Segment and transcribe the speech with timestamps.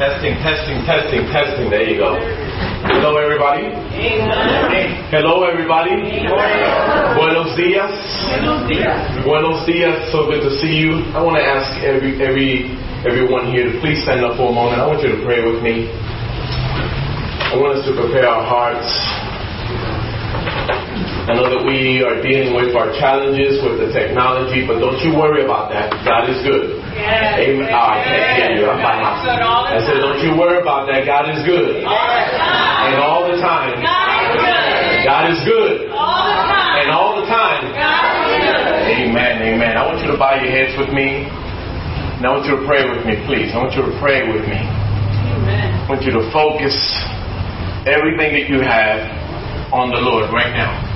[0.00, 1.68] Testing, testing, testing, testing.
[1.68, 2.16] There you go.
[2.88, 3.68] Hello, everybody.
[5.12, 5.92] Hello, everybody.
[7.20, 7.92] Buenos dias.
[9.28, 10.10] Buenos dias.
[10.10, 11.04] So good to see you.
[11.12, 12.72] I want to ask every every
[13.04, 14.80] everyone here to please stand up for a moment.
[14.80, 15.92] I want you to pray with me.
[15.92, 18.88] I want us to prepare our hearts.
[21.30, 25.14] I know that we are dealing with our challenges with the technology, but don't you
[25.14, 25.94] worry about that.
[26.02, 26.82] God is good.
[26.90, 27.38] Yes.
[27.38, 27.70] Amen.
[27.70, 28.66] Oh, I can't hear you.
[28.66, 29.70] I'm by myself.
[29.70, 31.06] I said, don't you worry about that.
[31.06, 31.86] God is good.
[31.86, 33.78] And all the time.
[35.06, 35.94] God is good.
[35.94, 36.82] All the time.
[36.82, 37.62] And all the time.
[38.90, 39.54] Amen.
[39.54, 39.78] Amen.
[39.78, 41.30] I want you to bow your heads with me.
[41.30, 43.54] And I want you to pray with me, please.
[43.54, 44.58] I want you to pray with me.
[44.58, 45.78] Amen.
[45.78, 46.74] I want you to focus
[47.86, 48.98] everything that you have
[49.70, 50.89] on the Lord right now.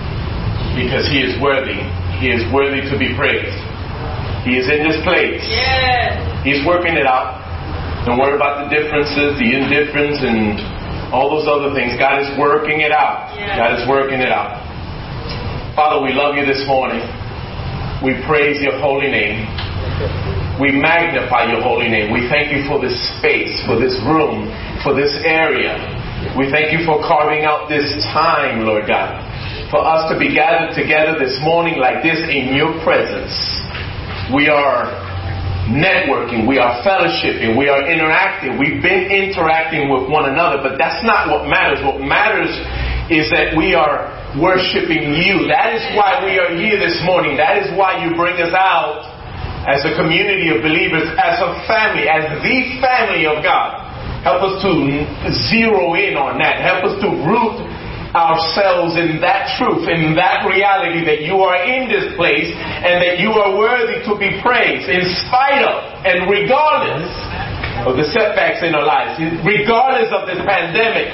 [0.74, 1.78] Because He is worthy.
[2.20, 3.56] He is worthy to be praised.
[4.44, 5.40] He is in this place.
[6.44, 7.40] He's working it out.
[8.04, 10.60] Don't worry about the differences, the indifference, and
[11.08, 11.96] all those other things.
[11.96, 13.32] God is working it out.
[13.56, 14.60] God is working it out.
[15.72, 17.00] Father, we love you this morning.
[18.04, 19.48] We praise your holy name.
[20.60, 22.12] We magnify your holy name.
[22.12, 24.52] We thank you for this space, for this room,
[24.84, 25.74] for this area.
[26.36, 29.18] We thank you for carving out this time, Lord God,
[29.70, 33.32] for us to be gathered together this morning like this in your presence.
[34.32, 34.92] We are
[35.68, 38.60] networking, we are fellowshipping, we are interacting.
[38.60, 41.80] We've been interacting with one another, but that's not what matters.
[41.80, 42.52] What matters
[43.08, 45.48] is that we are worshiping you.
[45.48, 47.36] That is why we are here this morning.
[47.36, 49.08] That is why you bring us out
[49.64, 53.80] as a community of believers, as a family, as the family of God.
[54.20, 54.72] Help us to
[55.48, 56.60] zero in on that.
[56.60, 57.60] Help us to root
[58.14, 63.18] ourselves in that truth, in that reality that you are in this place and that
[63.18, 67.10] you are worthy to be praised in spite of and regardless
[67.82, 71.10] of the setbacks in our lives, regardless of this pandemic,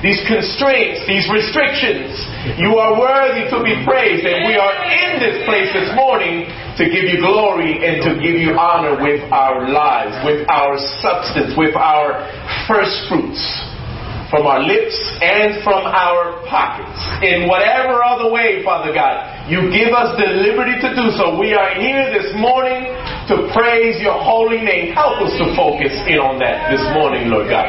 [0.00, 2.16] these constraints, these restrictions.
[2.56, 6.48] You are worthy to be praised, and we are in this place this morning
[6.80, 11.52] to give you glory and to give you honor with our lives, with our substance,
[11.52, 12.24] with our
[12.64, 13.69] first fruits
[14.30, 16.94] from our lips and from our pockets.
[17.26, 21.34] In whatever other way, Father God, you give us the liberty to do so.
[21.34, 22.94] We are here this morning
[23.26, 24.94] to praise your holy name.
[24.94, 27.66] Help us to focus in on that this morning, Lord God.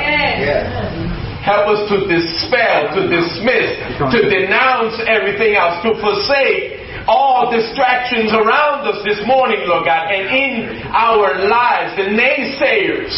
[1.42, 3.82] Help us to dispel, to dismiss,
[4.14, 6.78] to denounce everything else, to forsake
[7.10, 13.10] all distractions around us this morning, Lord God, and in our lives, the naysayers,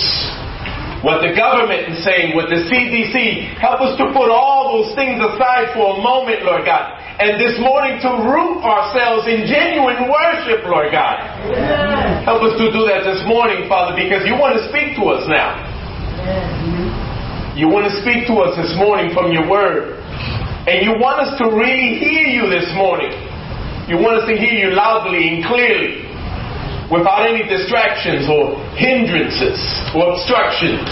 [1.03, 5.19] what the government is saying, what the CDC, help us to put all those things
[5.19, 10.63] aside for a moment, Lord God, and this morning to root ourselves in genuine worship,
[10.63, 11.19] Lord God.
[12.23, 15.27] Help us to do that this morning, Father, because you want to speak to us
[15.27, 15.59] now.
[17.51, 19.99] You want to speak to us this morning from your word.
[20.63, 23.11] And you want us to really hear you this morning.
[23.91, 26.12] You want us to hear you loudly and clearly
[26.91, 29.59] without any distractions or hindrances
[29.95, 30.87] or obstructions.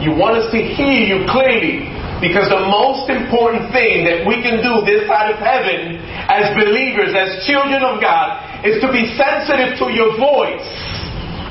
[0.00, 1.92] You want us to hear you clearly
[2.24, 7.16] because the most important thing that we can do this side of heaven as believers,
[7.16, 10.68] as children of God, is to be sensitive to your voice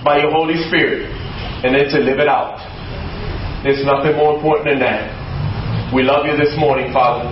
[0.05, 1.09] by your Holy Spirit
[1.65, 2.61] and then to live it out.
[3.65, 5.09] There's nothing more important than that.
[5.93, 7.25] We love you this morning, Father,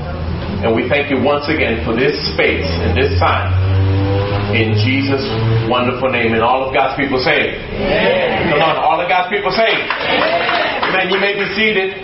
[0.66, 4.27] and we thank you once again for this space and this time.
[4.56, 5.26] In Jesus'
[5.68, 6.32] wonderful name.
[6.32, 8.54] And all of God's people say, Amen.
[8.54, 11.12] Come on, all of God's people say, Amen.
[11.12, 12.00] You may be seated.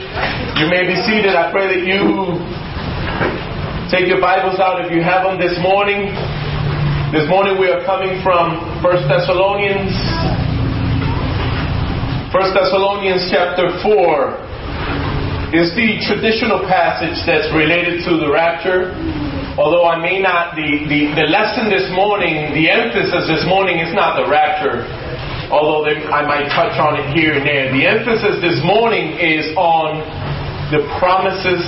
[0.60, 1.36] You may be seated.
[1.40, 2.36] I pray that you
[3.88, 6.12] take your Bibles out if you have them this morning.
[7.16, 9.94] This morning we are coming from 1 Thessalonians
[12.34, 18.90] 1 Thessalonians chapter 4 is the traditional passage that's related to the rapture.
[19.54, 23.94] Although I may not, the, the, the lesson this morning, the emphasis this morning is
[23.94, 24.82] not the rapture,
[25.54, 27.70] although there, I might touch on it here and there.
[27.70, 30.02] The emphasis this morning is on
[30.74, 31.62] the promises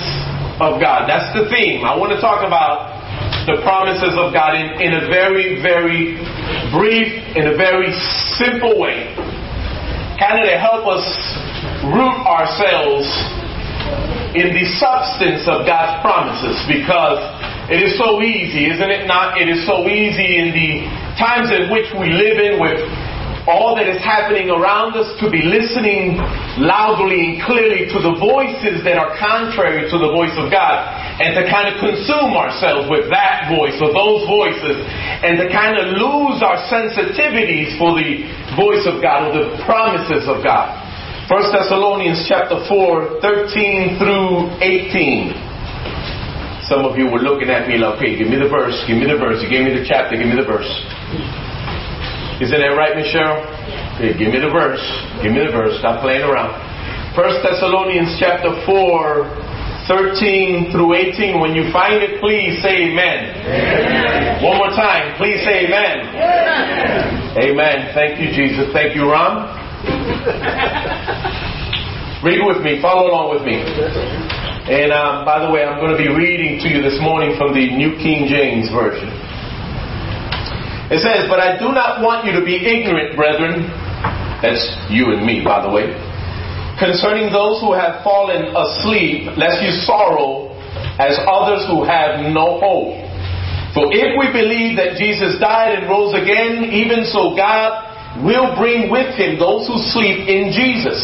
[0.58, 1.06] of God.
[1.06, 1.86] That's the theme.
[1.86, 2.90] I want to talk about
[3.46, 6.18] the promises of God in, in a very, very
[6.74, 7.06] brief,
[7.38, 7.94] in a very
[8.34, 9.14] simple way
[10.18, 11.04] kind of to help us
[11.92, 13.04] root ourselves
[14.32, 17.20] in the substance of God's promises because
[17.66, 19.42] it is so easy, isn't it not?
[19.42, 20.86] It is so easy in the
[21.18, 22.78] times in which we live in with
[23.46, 26.18] all that is happening around us to be listening
[26.58, 30.78] loudly and clearly to the voices that are contrary to the voice of God
[31.22, 34.82] and to kind of consume ourselves with that voice or those voices
[35.22, 38.26] and to kind of lose our sensitivities for the
[38.58, 40.70] voice of God or the promises of God.
[41.30, 45.45] 1 Thessalonians chapter 4, 13 through 18.
[46.68, 49.06] Some of you were looking at me like, okay, give me the verse, give me
[49.06, 49.38] the verse.
[49.38, 50.66] You gave me the chapter, give me the verse.
[52.42, 53.38] Isn't that right, Michelle?
[53.94, 54.82] Okay, give me the verse.
[55.22, 55.78] Give me the verse.
[55.78, 56.58] Stop playing around.
[57.14, 61.38] 1 Thessalonians chapter 4, 13 through 18.
[61.38, 63.46] When you find it, please say amen.
[63.46, 64.42] amen.
[64.42, 65.14] One more time.
[65.22, 66.18] Please say amen.
[66.18, 67.46] Amen.
[67.46, 67.94] amen.
[67.94, 68.74] Thank you, Jesus.
[68.74, 69.54] Thank you, Ron.
[72.26, 73.62] Read with me, follow along with me.
[74.66, 77.54] And um, by the way, I'm going to be reading to you this morning from
[77.54, 79.06] the New King James Version.
[80.90, 83.70] It says, But I do not want you to be ignorant, brethren.
[84.42, 85.94] That's you and me, by the way.
[86.82, 90.50] Concerning those who have fallen asleep, lest you sorrow
[90.98, 93.06] as others who have no hope.
[93.70, 97.86] For if we believe that Jesus died and rose again, even so God
[98.26, 100.98] will bring with him those who sleep in Jesus.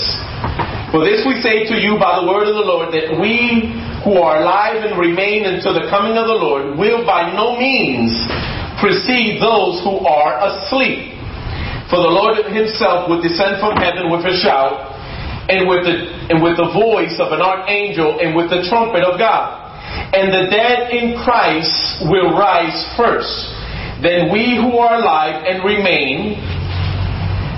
[0.92, 3.64] For this we say to you by the word of the Lord, that we
[4.04, 8.12] who are alive and remain until the coming of the Lord will by no means
[8.76, 11.16] precede those who are asleep.
[11.88, 14.92] For the Lord himself will descend from heaven with a shout,
[15.48, 15.96] and with the,
[16.28, 19.64] and with the voice of an archangel, and with the trumpet of God.
[20.12, 23.32] And the dead in Christ will rise first.
[24.04, 26.36] Then we who are alive and remain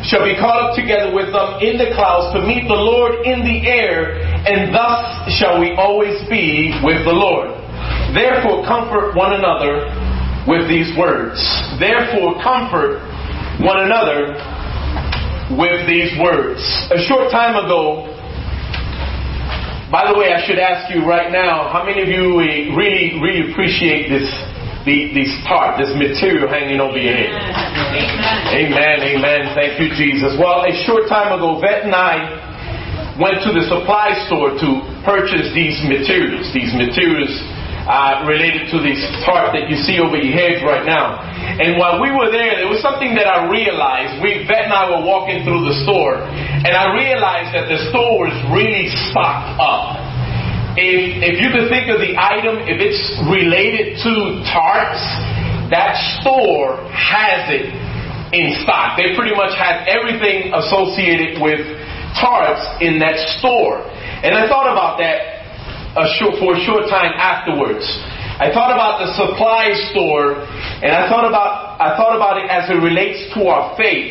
[0.05, 3.41] shall be caught up together with them in the clouds to meet the Lord in
[3.41, 7.49] the air, and thus shall we always be with the Lord.
[8.13, 9.89] Therefore, comfort one another
[10.47, 11.41] with these words.
[11.81, 13.01] Therefore, comfort
[13.65, 14.37] one another
[15.57, 16.61] with these words.
[16.93, 18.13] A short time ago,
[19.91, 23.21] by the way, I should ask you right now, how many of you eh, really,
[23.21, 24.27] really appreciate this
[24.85, 27.33] the, this part, this material hanging over your head.
[27.33, 28.69] Amen.
[28.69, 28.97] amen.
[29.17, 29.43] Amen.
[29.57, 30.37] Thank you, Jesus.
[30.37, 34.69] Well, a short time ago, Vet and I went to the supply store to
[35.09, 37.33] purchase these materials, these materials
[37.89, 41.21] uh, related to this tarp that you see over your heads right now.
[41.61, 44.21] And while we were there, there was something that I realized.
[44.21, 48.29] We, Vet and I were walking through the store, and I realized that the store
[48.29, 50.14] was really stocked up
[50.75, 55.03] if, if you could think of the item, if it's related to tarps,
[55.71, 57.71] that store has it
[58.35, 58.99] in stock.
[58.99, 61.63] They pretty much have everything associated with
[62.19, 63.87] tarps in that store.
[64.27, 65.47] And I thought about that
[65.95, 67.87] a short, for a short time afterwards.
[68.35, 70.43] I thought about the supply store,
[70.83, 74.11] and I thought about I thought about it as it relates to our faith.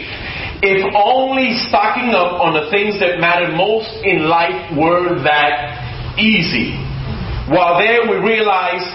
[0.64, 5.83] If only stocking up on the things that matter most in life were that
[6.18, 6.78] easy.
[7.50, 8.94] While there, we realized,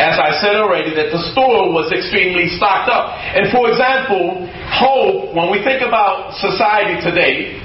[0.00, 3.12] as I said already, that the store was extremely stocked up.
[3.36, 7.60] And for example, hope, when we think about society today,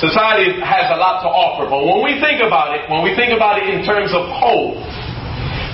[0.00, 1.70] society has a lot to offer.
[1.70, 4.80] But when we think about it, when we think about it in terms of hope,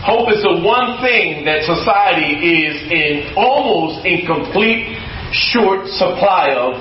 [0.05, 4.93] hope is the one thing that society is in almost in complete
[5.33, 6.75] short supply of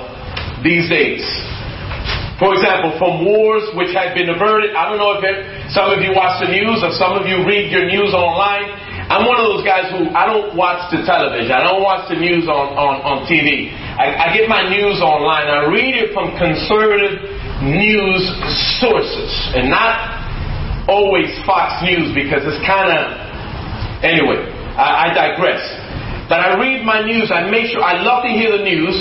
[0.62, 1.24] these days.
[2.40, 4.72] For example, from wars which had been averted.
[4.72, 5.20] I don't know if
[5.76, 8.64] some of you watch the news or some of you read your news online.
[9.12, 11.52] I'm one of those guys who I don't watch the television.
[11.52, 13.68] I don't watch the news on, on, on TV.
[13.74, 15.52] I, I get my news online.
[15.52, 17.20] I read it from conservative
[17.60, 18.24] news
[18.80, 23.20] sources and not always Fox News because it's kind of.
[24.00, 24.40] Anyway,
[24.80, 25.60] I, I digress.
[26.24, 27.28] But I read my news.
[27.28, 28.96] I make sure I love to hear the news.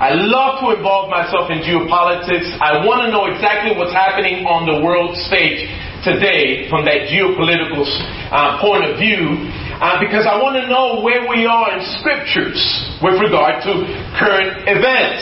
[0.00, 2.48] I love to involve myself in geopolitics.
[2.56, 5.68] I want to know exactly what's happening on the world stage
[6.00, 7.84] today from that geopolitical
[8.32, 9.44] uh, point of view
[9.76, 12.56] uh, because I want to know where we are in scriptures
[13.04, 13.84] with regard to
[14.16, 15.20] current events.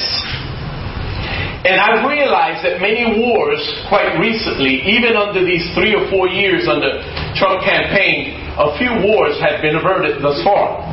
[1.66, 3.58] And I realized that many wars,
[3.90, 7.02] quite recently, even under these three or four years under
[7.34, 10.86] Trump campaign, a few wars had been averted thus far.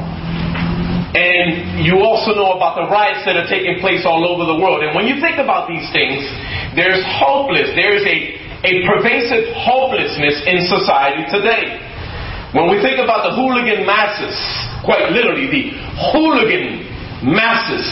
[1.13, 4.81] And you also know about the riots that are taking place all over the world.
[4.81, 6.25] And when you think about these things,
[6.73, 8.17] there's hopeless, there's a,
[8.65, 11.79] a pervasive hopelessness in society today.
[12.51, 14.35] When we think about the hooligan masses,
[14.83, 15.65] quite literally, the
[16.11, 16.83] hooligan
[17.23, 17.85] masses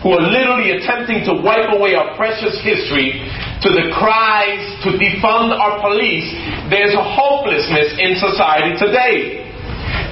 [0.00, 3.22] who are literally attempting to wipe away our precious history
[3.62, 6.26] to the cries to defund our police,
[6.68, 9.42] there's a hopelessness in society today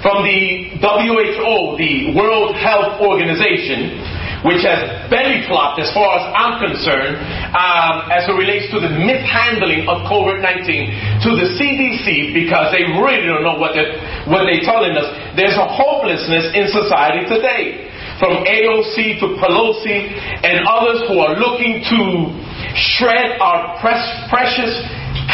[0.00, 4.00] from the WHO, the World Health Organization,
[4.48, 4.80] which has
[5.12, 7.20] belly flopped as far as I'm concerned,
[7.52, 13.28] um, as it relates to the mishandling of COVID-19 to the CDC because they really
[13.28, 15.04] don't know what they're, what they're telling us.
[15.36, 17.92] There's a hopelessness in society today.
[18.16, 20.12] From AOC to Pelosi
[20.44, 22.00] and others who are looking to
[22.76, 24.72] shred our precious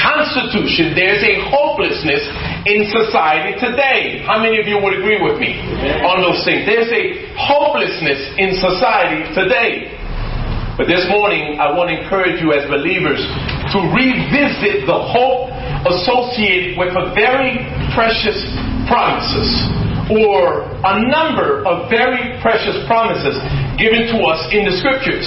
[0.03, 2.23] constitution, there's a hopelessness
[2.69, 4.23] in society today.
[4.25, 5.57] How many of you would agree with me
[6.05, 6.67] on those things?
[6.67, 9.97] There's a hopelessness in society today.
[10.76, 13.17] But this morning, I want to encourage you as believers
[13.73, 15.49] to revisit the hope
[15.88, 17.65] associated with a very
[17.97, 18.37] precious
[18.85, 19.49] promises
[20.12, 23.41] or a number of very precious promises
[23.81, 25.26] given to us in the scriptures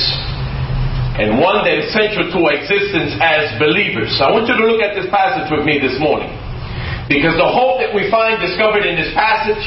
[1.20, 4.16] and one that is central to our existence as believers.
[4.16, 6.32] So I want you to look at this passage with me this morning.
[7.12, 9.60] Because the hope that we find discovered in this passage,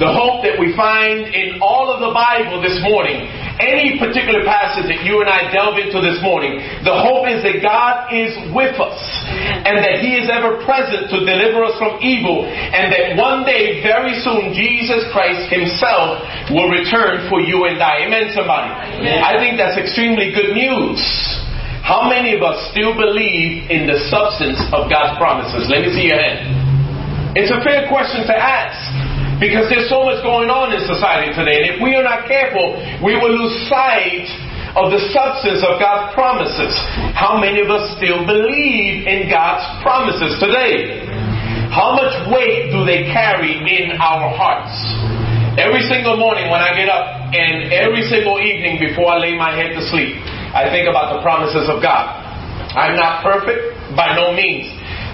[0.00, 3.28] the hope that we find in all of the Bible this morning,
[3.60, 6.56] any particular passage that you and I delve into this morning,
[6.88, 8.96] the hope is that God is with us
[9.68, 13.84] and that He is ever present to deliver us from evil and that one day,
[13.84, 18.08] very soon, Jesus Christ Himself will return for you and I.
[18.08, 18.72] Amen, somebody?
[19.04, 19.20] Amen.
[19.20, 20.96] I think that's extremely good news.
[21.84, 25.68] How many of us still believe in the substance of God's promises?
[25.68, 27.36] Let me see your hand.
[27.36, 28.89] It's a fair question to ask.
[29.40, 31.64] Because there's so much going on in society today.
[31.64, 34.28] And if we are not careful, we will lose sight
[34.76, 36.76] of the substance of God's promises.
[37.16, 41.08] How many of us still believe in God's promises today?
[41.72, 44.76] How much weight do they carry in our hearts?
[45.56, 49.56] Every single morning when I get up and every single evening before I lay my
[49.56, 50.20] head to sleep,
[50.52, 52.12] I think about the promises of God.
[52.76, 54.68] I'm not perfect, by no means.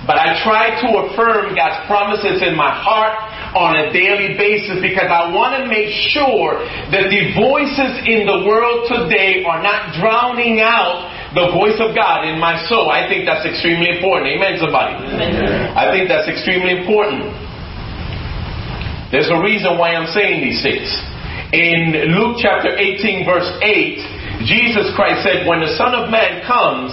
[0.05, 3.17] But I try to affirm God's promises in my heart
[3.57, 6.61] on a daily basis because I want to make sure
[6.93, 12.29] that the voices in the world today are not drowning out the voice of God
[12.29, 12.93] in my soul.
[12.93, 14.37] I think that's extremely important.
[14.37, 15.01] Amen, somebody?
[15.09, 15.73] Amen.
[15.73, 17.33] I think that's extremely important.
[19.09, 20.93] There's a reason why I'm saying these things.
[21.57, 26.93] In Luke chapter 18, verse 8, Jesus Christ said, When the Son of Man comes,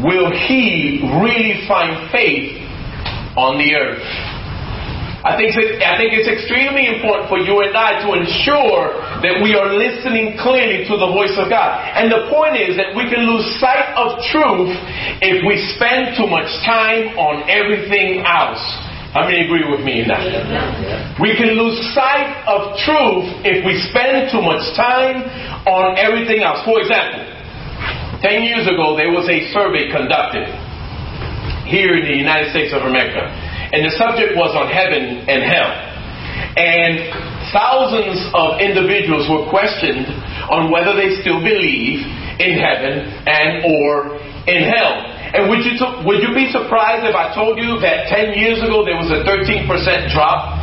[0.00, 2.56] will he really find faith
[3.36, 4.33] on the earth?
[5.24, 8.92] I think, I think it's extremely important for you and I to ensure
[9.24, 11.80] that we are listening clearly to the voice of God.
[11.96, 14.76] And the point is that we can lose sight of truth
[15.24, 18.60] if we spend too much time on everything else.
[19.16, 21.16] How many agree with me in that?
[21.16, 25.24] We can lose sight of truth if we spend too much time
[25.64, 26.60] on everything else.
[26.68, 27.24] For example,
[28.20, 30.52] 10 years ago, there was a survey conducted
[31.64, 33.32] here in the United States of America
[33.72, 35.72] and the subject was on heaven and hell.
[36.54, 36.94] And
[37.54, 40.06] thousands of individuals were questioned
[40.50, 42.02] on whether they still believe
[42.38, 44.94] in heaven and or in hell.
[45.34, 45.74] And would you,
[46.06, 49.26] would you be surprised if I told you that 10 years ago there was a
[49.26, 49.66] 13%
[50.14, 50.54] drop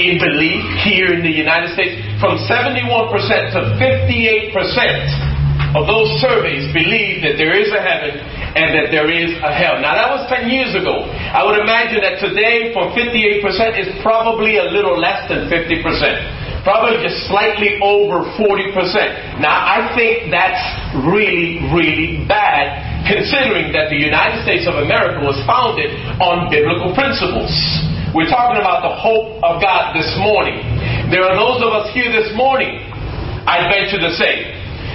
[0.00, 2.00] in belief here in the United States?
[2.20, 2.80] From 71%
[3.52, 5.23] to 58%
[5.74, 8.22] of those surveys believe that there is a heaven
[8.54, 9.82] and that there is a hell.
[9.82, 11.02] Now that was 10 years ago.
[11.02, 13.42] I would imagine that today for 58%
[13.82, 16.62] is probably a little less than 50%.
[16.62, 19.42] Probably just slightly over 40%.
[19.42, 20.62] Now I think that's
[21.02, 25.90] really, really bad considering that the United States of America was founded
[26.22, 27.50] on biblical principles.
[28.14, 30.62] We're talking about the hope of God this morning.
[31.10, 32.78] There are those of us here this morning,
[33.42, 34.53] I venture to say,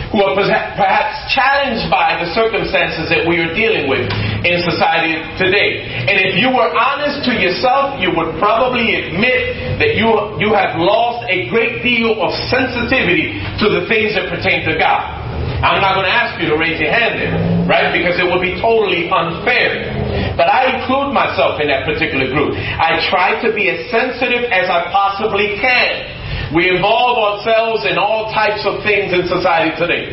[0.09, 4.09] who are perhaps challenged by the circumstances that we are dealing with
[4.41, 5.85] in society today.
[5.85, 10.09] And if you were honest to yourself, you would probably admit that you,
[10.41, 15.29] you have lost a great deal of sensitivity to the things that pertain to God.
[15.61, 17.35] I'm not going to ask you to raise your hand there,
[17.67, 17.91] right?
[17.91, 19.91] Because it would be totally unfair.
[20.39, 22.55] But I include myself in that particular group.
[22.55, 26.18] I try to be as sensitive as I possibly can
[26.49, 30.09] we involve ourselves in all types of things in society today.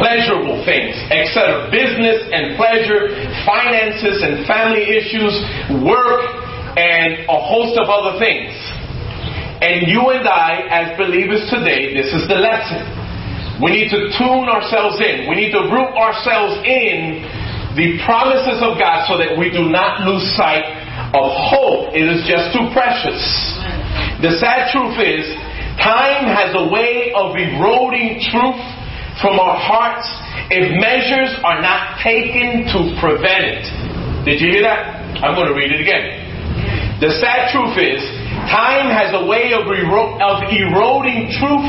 [0.00, 1.68] Pleasurable things, etc.
[1.68, 3.12] Business and pleasure,
[3.44, 5.36] finances and family issues,
[5.84, 6.24] work,
[6.80, 8.56] and a host of other things.
[9.60, 12.84] And you and I, as believers today, this is the lesson.
[13.60, 15.28] We need to tune ourselves in.
[15.28, 17.22] We need to root ourselves in
[17.76, 20.64] the promises of God so that we do not lose sight
[21.14, 21.94] of hope.
[21.94, 23.20] It is just too precious.
[24.24, 25.28] The sad truth is,
[25.76, 28.56] time has a way of eroding truth
[29.20, 30.08] from our hearts
[30.48, 33.64] if measures are not taken to prevent it.
[34.24, 35.20] Did you hear that?
[35.20, 36.24] I'm going to read it again.
[37.04, 38.00] The sad truth is,
[38.48, 41.68] time has a way of, ero- of eroding truth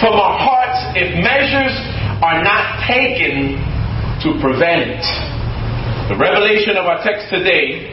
[0.00, 1.76] from our hearts if measures
[2.24, 3.60] are not taken
[4.24, 5.04] to prevent it.
[6.08, 7.92] The revelation of our text today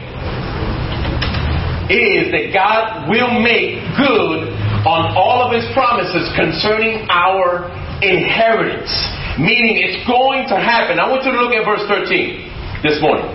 [1.88, 4.52] is that God will make good
[4.84, 7.68] on all of his promises concerning our
[8.04, 8.92] inheritance.
[9.40, 11.00] Meaning it's going to happen.
[11.00, 13.26] I want you to look at verse 13 this morning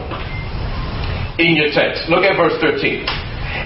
[1.40, 2.08] in your text.
[2.08, 3.06] Look at verse 13.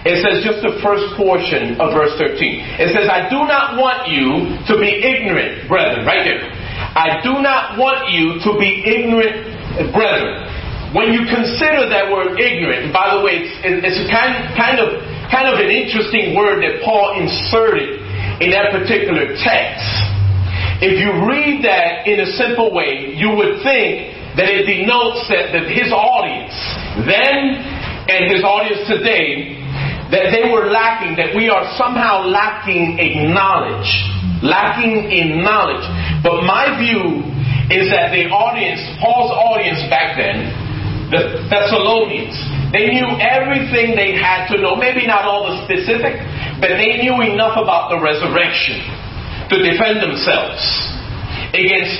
[0.07, 2.37] It says just the first portion of verse 13.
[2.79, 6.43] It says, I do not want you to be ignorant, brethren, right there.
[6.43, 10.47] I do not want you to be ignorant, brethren.
[10.97, 14.97] When you consider that word ignorant, by the way, it's, it's a kind, kind of
[15.29, 18.01] kind of an interesting word that Paul inserted
[18.41, 19.85] in that particular text.
[20.81, 24.09] If you read that in a simple way, you would think
[24.41, 26.53] that it denotes that, that his audience
[27.05, 27.61] then
[28.09, 29.53] and his audience today
[30.09, 33.89] that they were lacking, that we are somehow lacking in knowledge,
[34.41, 35.85] lacking in knowledge.
[36.25, 37.21] But my view
[37.69, 40.66] is that the audience, Paul's audience back then,
[41.07, 42.35] the Thessalonians,
[42.75, 46.19] they knew everything they had to know, maybe not all the specific,
[46.59, 48.83] but they knew enough about the resurrection
[49.47, 50.59] to defend themselves
[51.55, 51.95] against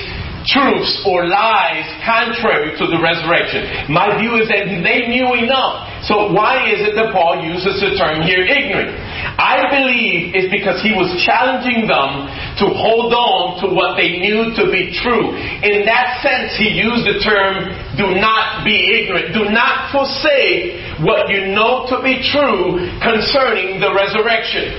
[0.48, 3.92] truths or lies contrary to the resurrection.
[3.92, 5.84] My view is that they knew enough.
[6.08, 8.96] So why is it that Paul uses the term here ignorant?
[9.36, 12.32] I believe it's because he was challenging them
[12.64, 15.36] to hold on to what they knew to be true.
[15.36, 17.68] In that sense, he used the term
[18.00, 19.36] do not be ignorant.
[19.36, 24.72] Do not forsake what you know to be true concerning the resurrection.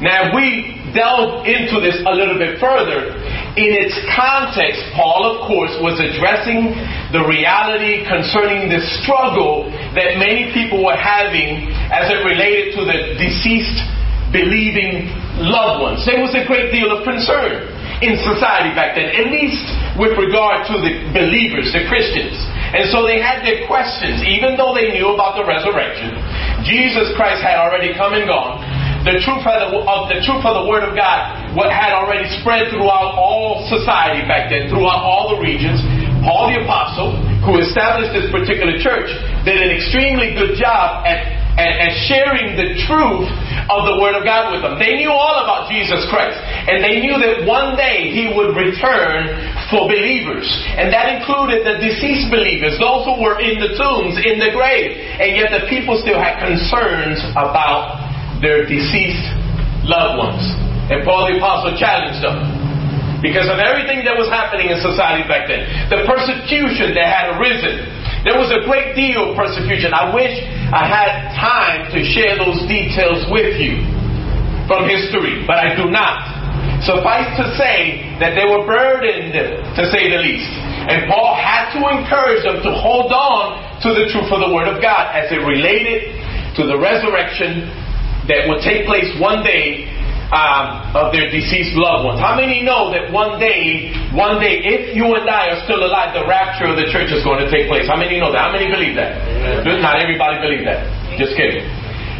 [0.00, 3.16] Now, we delve into this a little bit further,
[3.58, 6.74] in its context, Paul, of course, was addressing
[7.10, 9.66] the reality concerning the struggle
[9.96, 13.82] that many people were having as it related to the deceased
[14.30, 15.08] believing
[15.40, 16.04] loved ones.
[16.04, 17.64] There was a great deal of concern
[18.04, 19.64] in society back then, at least
[19.98, 22.36] with regard to the believers, the Christians.
[22.68, 26.14] And so they had their questions, even though they knew about the resurrection.
[26.62, 28.62] Jesus Christ had already come and gone
[29.08, 32.28] the truth of the, of the truth of the Word of God, what had already
[32.40, 35.80] spread throughout all society back then, throughout all the regions.
[36.20, 39.08] Paul the Apostle, who established this particular church,
[39.48, 41.24] did an extremely good job at,
[41.56, 43.30] at sharing the truth
[43.70, 44.76] of the Word of God with them.
[44.76, 46.36] They knew all about Jesus Christ,
[46.68, 49.30] and they knew that one day He would return
[49.72, 54.36] for believers, and that included the deceased believers, those who were in the tombs, in
[54.36, 58.07] the grave, and yet the people still had concerns about
[58.40, 59.24] their deceased
[59.86, 60.44] loved ones.
[60.88, 62.58] And Paul the Apostle challenged them
[63.20, 65.66] because of everything that was happening in society back then.
[65.90, 67.82] The persecution that had arisen.
[68.22, 69.94] There was a great deal of persecution.
[69.94, 70.32] I wish
[70.70, 73.82] I had time to share those details with you
[74.70, 76.38] from history, but I do not.
[76.84, 80.50] Suffice to say that they were burdened, to say the least.
[80.86, 84.70] And Paul had to encourage them to hold on to the truth of the Word
[84.70, 86.14] of God as it related
[86.54, 87.66] to the resurrection
[88.28, 89.88] that will take place one day
[90.28, 92.20] um, of their deceased loved ones.
[92.20, 96.12] How many know that one day, one day, if you and I are still alive,
[96.12, 97.88] the rapture of the church is going to take place?
[97.88, 98.52] How many know that?
[98.52, 99.16] How many believe that?
[99.64, 99.80] Amen.
[99.80, 100.84] Not everybody believe that.
[101.16, 101.64] Just kidding.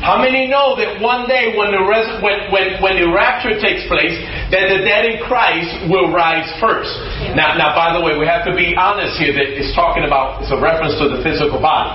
[0.01, 3.83] How many know that one day when the res- when, when, when the rapture takes
[3.91, 4.15] place,
[4.55, 6.95] that the dead in Christ will rise first?
[7.35, 10.41] Now, now, by the way, we have to be honest here that it's talking about,
[10.41, 11.91] it's a reference to the physical body.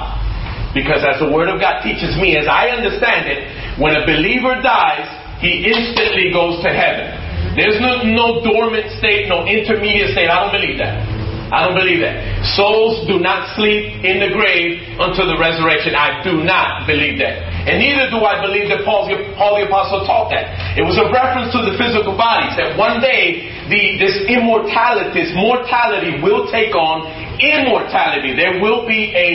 [0.73, 3.45] Because as the Word of God teaches me, as I understand it,
[3.77, 5.05] when a believer dies,
[5.37, 7.13] he instantly goes to heaven.
[7.53, 10.25] There's no, no dormant state, no intermediate state.
[10.25, 10.97] I don't believe that.
[11.53, 12.17] I don't believe that.
[12.57, 15.93] Souls do not sleep in the grave until the resurrection.
[15.93, 17.52] I do not believe that.
[17.63, 19.07] And neither do I believe that Paul,
[19.39, 20.75] Paul the Apostle taught that.
[20.75, 25.31] It was a reference to the physical bodies, that one day the, this immortality, this
[25.31, 27.07] mortality will take on
[27.39, 28.35] immortality.
[28.35, 29.29] There will be a,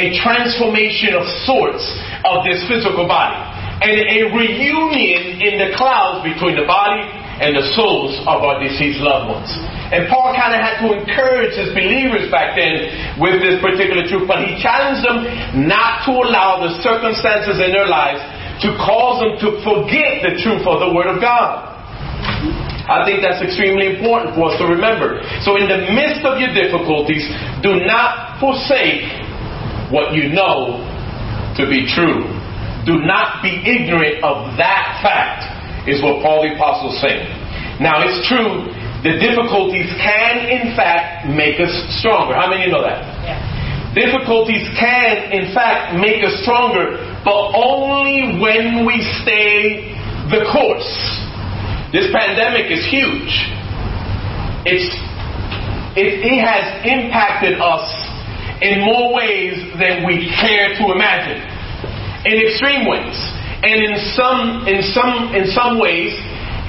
[0.00, 1.84] a transformation of sorts
[2.24, 3.36] of this physical body
[3.84, 9.02] and a reunion in the clouds between the body and the souls of our deceased
[9.02, 9.50] loved ones.
[9.94, 14.26] And Paul kind of had to encourage his believers back then with this particular truth,
[14.26, 15.22] but he challenged them
[15.70, 18.18] not to allow the circumstances in their lives
[18.66, 21.70] to cause them to forget the truth of the Word of God.
[22.84, 25.22] I think that's extremely important for us to remember.
[25.46, 27.24] So, in the midst of your difficulties,
[27.64, 29.08] do not forsake
[29.88, 30.84] what you know
[31.56, 32.28] to be true.
[32.84, 37.24] Do not be ignorant of that fact, is what Paul the Apostle is saying.
[37.80, 38.68] Now, it's true,
[39.04, 42.32] the difficulties can, in fact, make us stronger.
[42.32, 43.04] How many know that?
[43.20, 43.36] Yeah.
[43.92, 49.92] Difficulties can, in fact, make us stronger, but only when we stay
[50.32, 50.88] the course.
[51.92, 53.32] This pandemic is huge.
[54.64, 54.88] It's,
[56.00, 57.84] it, it has impacted us
[58.64, 61.44] in more ways than we care to imagine
[62.24, 63.14] in extreme ways.
[63.60, 66.16] And in some, in some, in some ways,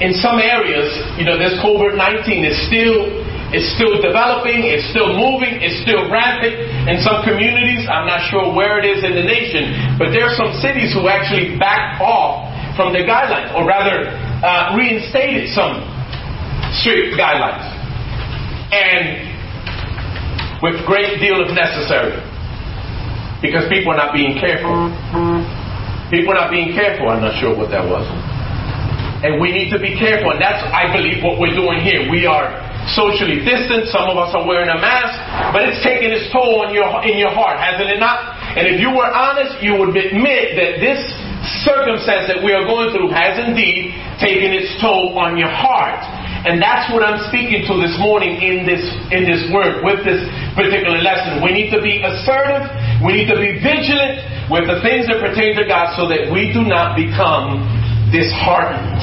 [0.00, 5.62] in some areas, you know, this COVID-19 is still, It's still developing, it's still moving,
[5.62, 6.58] it's still rampant.
[6.90, 10.34] In some communities, I'm not sure where it is in the nation, but there are
[10.34, 14.10] some cities who actually backed off from the guidelines, or rather,
[14.42, 15.78] uh, reinstated some
[16.82, 17.62] strict guidelines.
[18.74, 19.30] And
[20.60, 22.18] with great deal of necessary.
[23.40, 24.90] Because people are not being careful.
[26.10, 27.08] People are not being careful.
[27.08, 28.02] I'm not sure what that was.
[29.24, 30.32] And we need to be careful.
[30.34, 32.04] And that's, I believe, what we're doing here.
[32.10, 32.52] We are
[32.92, 33.88] socially distant.
[33.90, 35.16] Some of us are wearing a mask,
[35.50, 38.36] but it's taking its toll on your, in your heart, hasn't it not?
[38.54, 41.00] And if you were honest, you would admit that this
[41.66, 46.00] circumstance that we are going through has indeed taken its toll on your heart.
[46.46, 50.22] And that's what I'm speaking to this morning in this in this word with this
[50.54, 51.42] particular lesson.
[51.42, 52.70] We need to be assertive,
[53.02, 56.54] we need to be vigilant with the things that pertain to God so that we
[56.54, 57.66] do not become
[58.12, 59.00] disheartened.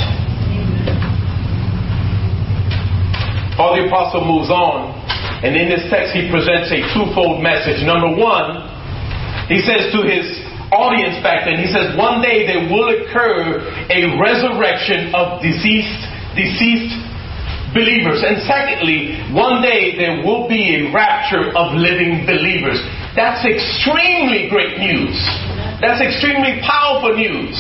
[3.56, 4.90] Paul the Apostle moves on,
[5.46, 7.86] and in this text he presents a twofold message.
[7.86, 8.66] Number one,
[9.48, 10.26] he says to his
[10.74, 13.62] audience back then, he says, one day there will occur
[13.94, 16.02] a resurrection of deceased,
[16.34, 16.98] deceased
[17.78, 18.26] believers.
[18.26, 22.82] And secondly, one day there will be a rapture of living believers.
[23.14, 25.14] That's extremely great news.
[25.78, 27.54] That's extremely powerful news.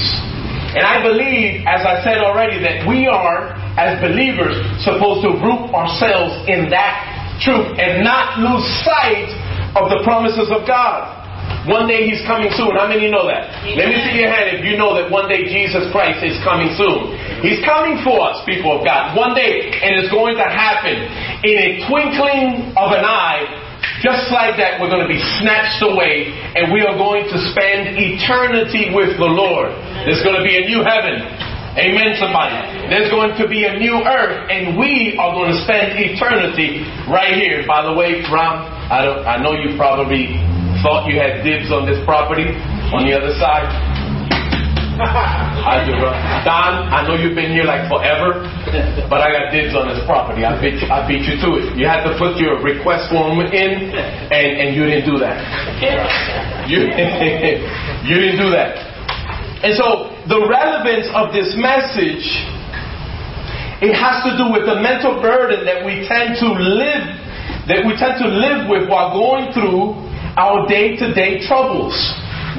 [0.73, 5.69] And I believe, as I said already, that we are, as believers, supposed to root
[5.69, 9.29] ourselves in that truth and not lose sight
[9.77, 11.23] of the promises of God.
[11.69, 12.75] One day He's coming soon.
[12.75, 13.47] How many know that?
[13.77, 16.73] Let me see your hand if you know that one day Jesus Christ is coming
[16.75, 17.15] soon.
[17.39, 19.15] He's coming for us, people of God.
[19.15, 20.95] One day, and it's going to happen
[21.45, 23.62] in a twinkling of an eye
[24.03, 27.95] just like that, we're going to be snatched away and we are going to spend
[27.95, 29.71] eternity with the Lord.
[30.03, 31.23] There's going to be a new heaven.
[31.79, 32.53] Amen, somebody.
[32.91, 37.33] There's going to be a new earth, and we are going to spend eternity right
[37.33, 37.65] here.
[37.65, 38.61] By the way, Ram,
[38.93, 40.37] I, I know you probably
[40.85, 42.45] thought you had dibs on this property
[42.93, 43.65] on the other side.
[44.99, 45.89] I.
[46.43, 48.43] Don, I know you've been here like forever,
[49.07, 50.43] but I got dibs on this property.
[50.43, 51.79] I beat you, I beat you to it.
[51.79, 55.39] You had to put your request form in, and, and you didn't do that.
[56.67, 56.83] You,
[58.07, 58.75] you didn't do that.
[59.63, 62.27] And so the relevance of this message,
[63.79, 67.07] it has to do with the mental burden that we tend to live,
[67.71, 69.95] that we tend to live with while going through
[70.35, 71.95] our day-to-day troubles.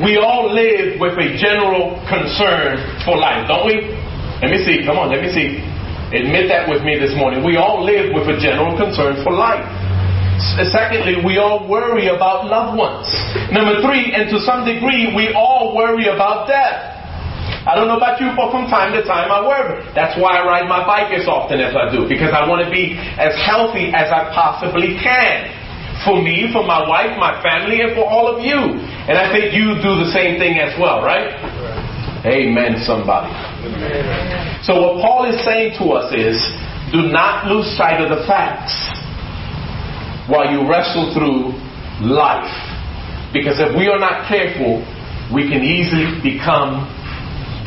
[0.03, 3.95] We all live with a general concern for life, don't we?
[4.43, 4.83] Let me see.
[4.83, 5.63] Come on, let me see.
[6.11, 7.47] Admit that with me this morning.
[7.47, 9.63] We all live with a general concern for life.
[10.59, 13.07] Uh, secondly, we all worry about loved ones.
[13.55, 16.91] Number three, and to some degree, we all worry about death.
[17.63, 19.79] I don't know about you, but from time to time I worry.
[19.95, 22.71] That's why I ride my bike as often as I do, because I want to
[22.71, 25.55] be as healthy as I possibly can
[26.03, 28.83] for me, for my wife, my family, and for all of you.
[29.05, 31.29] And I think you do the same thing as well, right?
[32.25, 33.29] Amen, somebody.
[34.65, 36.41] So, what Paul is saying to us is
[36.89, 38.73] do not lose sight of the facts
[40.25, 41.53] while you wrestle through
[42.01, 42.49] life.
[43.37, 44.81] Because if we are not careful,
[45.29, 46.89] we can easily become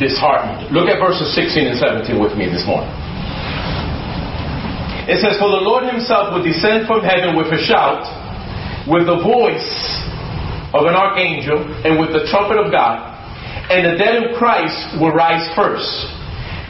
[0.02, 0.74] disheartened.
[0.74, 2.90] Look at verses 16 and 17 with me this morning.
[5.06, 8.02] It says, For the Lord himself will descend from heaven with a shout
[8.90, 9.70] with the voice
[10.74, 13.00] of an archangel and with the trumpet of God,
[13.70, 15.88] and the dead in Christ will rise first.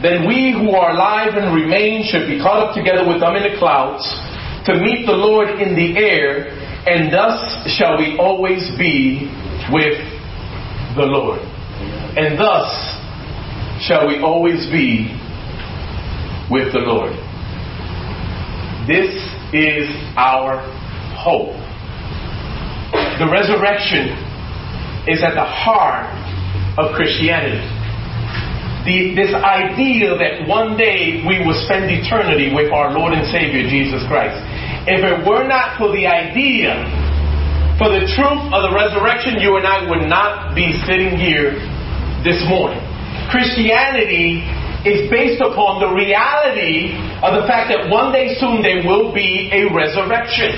[0.01, 3.43] Then we who are alive and remain should be caught up together with them in
[3.43, 4.03] the clouds
[4.65, 6.55] to meet the Lord in the air,
[6.87, 7.39] and thus
[7.75, 9.27] shall we always be
[9.71, 9.99] with
[10.95, 11.39] the Lord.
[12.15, 12.71] And thus
[13.83, 15.11] shall we always be
[16.49, 17.11] with the Lord.
[18.87, 19.13] This
[19.53, 20.59] is our
[21.15, 21.55] hope.
[23.19, 24.15] The resurrection
[25.03, 26.07] is at the heart
[26.79, 27.59] of Christianity.
[28.87, 33.67] The, this idea that one day we will spend eternity with our Lord and Savior
[33.67, 34.39] Jesus Christ.
[34.87, 36.79] If it were not for the idea,
[37.75, 41.59] for the truth of the resurrection, you and I would not be sitting here
[42.23, 42.79] this morning.
[43.27, 44.47] Christianity
[44.87, 49.51] is based upon the reality of the fact that one day soon there will be
[49.51, 50.55] a resurrection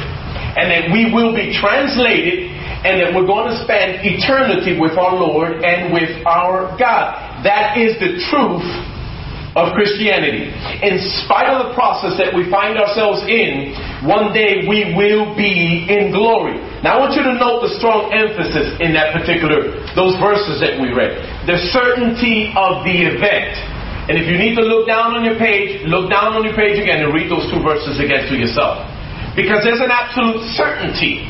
[0.57, 5.13] and that we will be translated and that we're going to spend eternity with our
[5.13, 7.45] Lord and with our God.
[7.45, 8.65] That is the truth
[9.53, 10.47] of Christianity.
[10.81, 13.75] In spite of the process that we find ourselves in,
[14.07, 16.55] one day we will be in glory.
[16.81, 20.79] Now I want you to note the strong emphasis in that particular, those verses that
[20.79, 21.19] we read.
[21.45, 23.53] The certainty of the event.
[24.09, 26.81] And if you need to look down on your page, look down on your page
[26.81, 28.87] again and read those two verses again to yourself.
[29.35, 31.27] Because there's an absolute certainty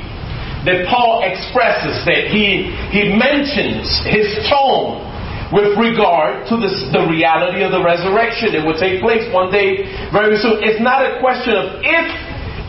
[0.65, 5.01] that Paul expresses, that he, he mentions his tone
[5.49, 8.55] with regard to this, the reality of the resurrection.
[8.55, 10.63] It will take place one day very soon.
[10.63, 12.07] It's not a question of if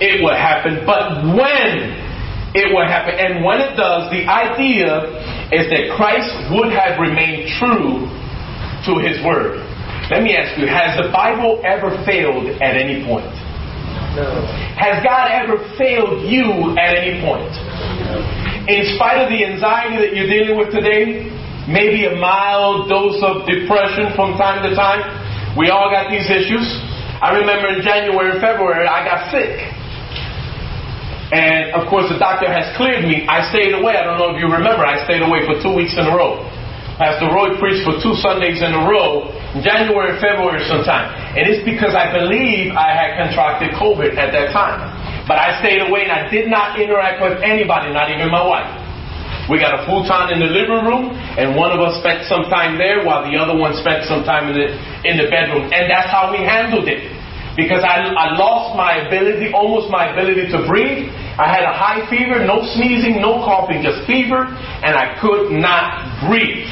[0.03, 1.95] it will happen, but when
[2.53, 3.16] it will happen.
[3.16, 5.09] And when it does, the idea
[5.53, 8.09] is that Christ would have remained true
[8.88, 9.62] to his word.
[10.11, 13.31] Let me ask you, has the Bible ever failed at any point?
[14.12, 17.48] Has God ever failed you at any point?
[18.68, 21.33] In spite of the anxiety that you're dealing with today,
[21.64, 25.01] maybe a mild dose of depression from time to time,
[25.57, 26.64] we all got these issues.
[27.25, 29.57] I remember in January and February, I got sick.
[31.33, 33.25] And of course, the doctor has cleared me.
[33.25, 33.96] I stayed away.
[33.96, 36.44] I don't know if you remember, I stayed away for two weeks in a row.
[37.01, 39.33] Pastor Roy preached for two Sundays in a row,
[39.64, 41.09] January, February sometime.
[41.33, 44.85] And it's because I believe I had contracted COVID at that time.
[45.25, 48.68] But I stayed away and I did not interact with anybody, not even my wife.
[49.49, 52.79] We got a futon in the living room, and one of us spent some time
[52.79, 54.68] there while the other one spent some time in the,
[55.03, 55.66] in the bedroom.
[55.75, 57.03] And that's how we handled it.
[57.59, 61.11] Because I, I lost my ability, almost my ability to breathe.
[61.37, 66.07] I had a high fever, no sneezing, no coughing, just fever, and I could not
[66.29, 66.71] breathe.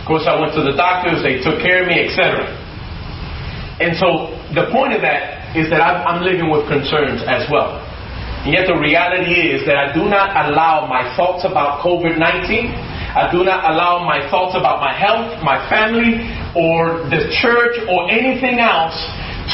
[0.00, 2.63] Of course, I went to the doctors, they took care of me, etc.
[3.80, 7.82] And so the point of that is that I'm living with concerns as well.
[8.44, 12.70] And yet the reality is that I do not allow my thoughts about COVID 19,
[13.14, 16.18] I do not allow my thoughts about my health, my family,
[16.52, 18.98] or the church, or anything else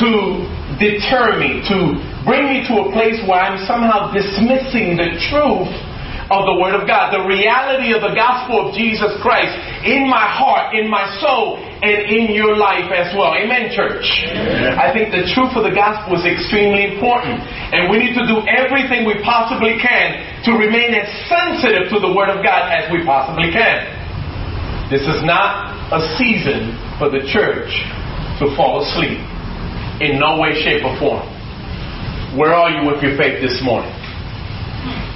[0.00, 0.42] to
[0.80, 5.70] deter me, to bring me to a place where I'm somehow dismissing the truth
[6.32, 9.54] of the Word of God, the reality of the gospel of Jesus Christ
[9.84, 13.32] in my heart, in my soul, and in your life as well.
[13.32, 14.04] Amen, church.
[14.04, 14.76] Amen.
[14.76, 18.44] I think the truth of the gospel is extremely important, and we need to do
[18.44, 23.00] everything we possibly can to remain as sensitive to the Word of God as we
[23.04, 23.88] possibly can.
[24.92, 27.72] This is not a season for the church
[28.44, 29.20] to fall asleep
[30.04, 31.24] in no way, shape, or form.
[32.36, 33.92] Where are you with your faith this morning?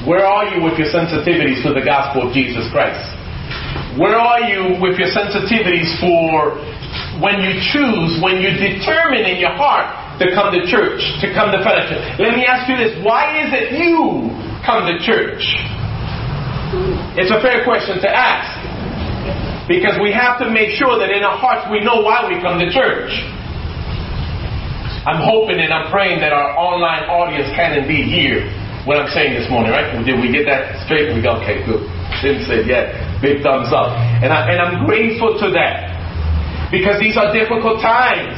[0.05, 3.01] Where are you with your sensitivities to the gospel of Jesus Christ?
[3.95, 6.59] Where are you with your sensitivities for
[7.23, 9.87] when you choose, when you determine in your heart
[10.19, 12.03] to come to church, to come to fellowship?
[12.19, 14.35] Let me ask you this why is it you
[14.67, 15.47] come to church?
[17.15, 18.51] It's a fair question to ask.
[19.71, 22.59] Because we have to make sure that in our hearts we know why we come
[22.59, 23.15] to church.
[25.07, 28.49] I'm hoping and I'm praying that our online audience can indeed hear
[28.85, 29.89] what I'm saying this morning, right?
[30.05, 31.13] Did we get that straight?
[31.15, 31.85] We go, okay, good.
[32.21, 33.95] Tim said, yeah, big thumbs up.
[34.23, 35.93] And, I, and I'm grateful to that
[36.71, 38.35] because these are difficult times.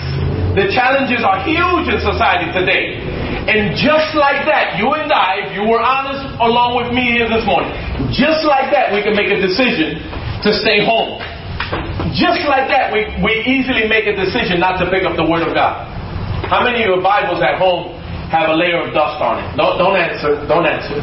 [0.57, 3.01] The challenges are huge in society today.
[3.47, 7.29] And just like that, you and I, if you were honest along with me here
[7.29, 7.71] this morning,
[8.11, 10.01] just like that, we can make a decision
[10.43, 11.21] to stay home.
[12.17, 15.45] Just like that, we, we easily make a decision not to pick up the Word
[15.45, 15.85] of God.
[16.49, 17.97] How many of your Bibles at home
[18.31, 19.47] have a layer of dust on it.
[19.55, 20.35] Don't, don't answer.
[20.51, 20.99] Don't answer.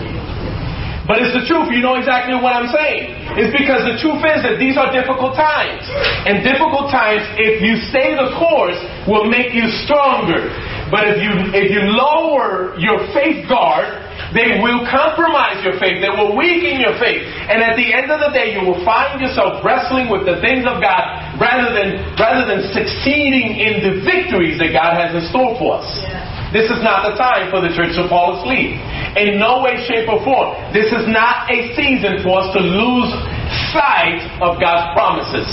[1.04, 1.68] But it's the truth.
[1.68, 3.36] You know exactly what I'm saying.
[3.36, 5.84] It's because the truth is that these are difficult times.
[6.24, 10.48] And difficult times, if you stay the course, will make you stronger.
[10.88, 14.00] But if you, if you lower your faith guard,
[14.32, 16.00] they will compromise your faith.
[16.00, 17.28] They will weaken your faith.
[17.52, 20.64] And at the end of the day, you will find yourself wrestling with the things
[20.64, 21.04] of God
[21.36, 25.90] rather than, rather than succeeding in the victories that God has in store for us.
[26.00, 26.23] Yeah.
[26.54, 28.78] This is not the time for the church to fall asleep.
[29.18, 30.54] In no way, shape, or form.
[30.70, 33.10] This is not a season for us to lose
[33.74, 35.50] sight of God's promises.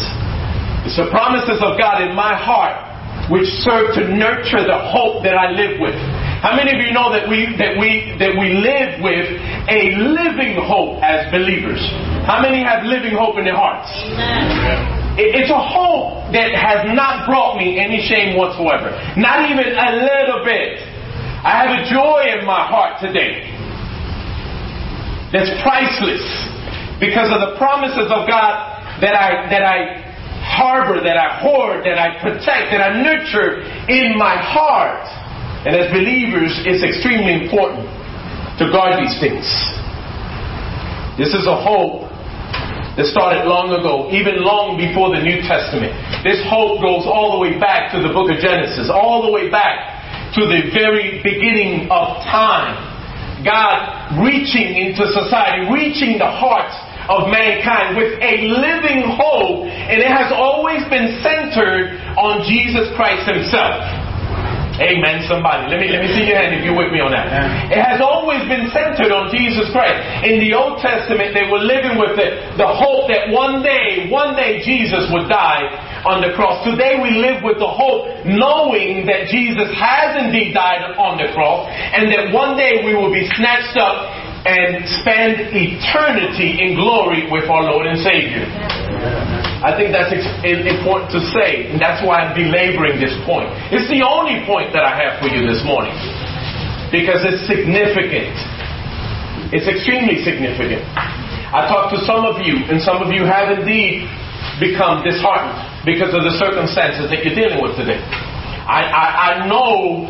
[0.84, 2.90] It's the promises of God in my heart
[3.32, 5.96] which serve to nurture the hope that I live with.
[6.44, 9.28] How many of you know that we that we that we live with
[9.68, 11.80] a living hope as believers?
[12.28, 13.88] How many have living hope in their hearts?
[13.88, 15.00] Amen.
[15.20, 18.88] It's a hope that has not brought me any shame whatsoever.
[19.20, 20.80] Not even a little bit.
[21.40, 23.48] I have a joy in my heart today
[25.32, 26.20] that's priceless
[27.00, 28.52] because of the promises of God
[29.00, 30.04] that I that I
[30.44, 35.08] harbor, that I hoard, that I protect, that I nurture in my heart.
[35.64, 37.88] And as believers, it's extremely important
[38.60, 39.48] to guard these things.
[41.16, 42.04] This is a hope
[43.00, 45.96] that started long ago, even long before the New Testament.
[46.20, 49.48] This hope goes all the way back to the book of Genesis, all the way
[49.48, 49.99] back
[50.34, 52.76] to the very beginning of time.
[53.42, 56.76] God reaching into society, reaching the hearts
[57.08, 63.26] of mankind with a living hope, and it has always been centered on Jesus Christ
[63.26, 63.82] Himself.
[64.80, 65.68] Amen, somebody.
[65.68, 67.28] Let me, let me see your hand if you're with me on that.
[67.68, 70.24] It has always been centered on Jesus Christ.
[70.24, 74.32] In the Old Testament, they were living with it, the hope that one day, one
[74.40, 75.68] day Jesus would die
[76.04, 76.64] on the cross.
[76.64, 81.68] Today we live with the hope knowing that Jesus has indeed died on the cross
[81.68, 84.08] and that one day we will be snatched up
[84.48, 88.48] and spend eternity in glory with our Lord and Savior.
[89.60, 93.52] I think that's important to say, and that's why I'm belaboring this point.
[93.68, 95.92] It's the only point that I have for you this morning
[96.88, 98.32] because it's significant.
[99.52, 100.80] It's extremely significant.
[101.52, 104.08] I talked to some of you, and some of you have indeed
[104.60, 105.56] become disheartened
[105.88, 107.98] because of the circumstances that you're dealing with today.
[107.98, 110.06] I, I, I know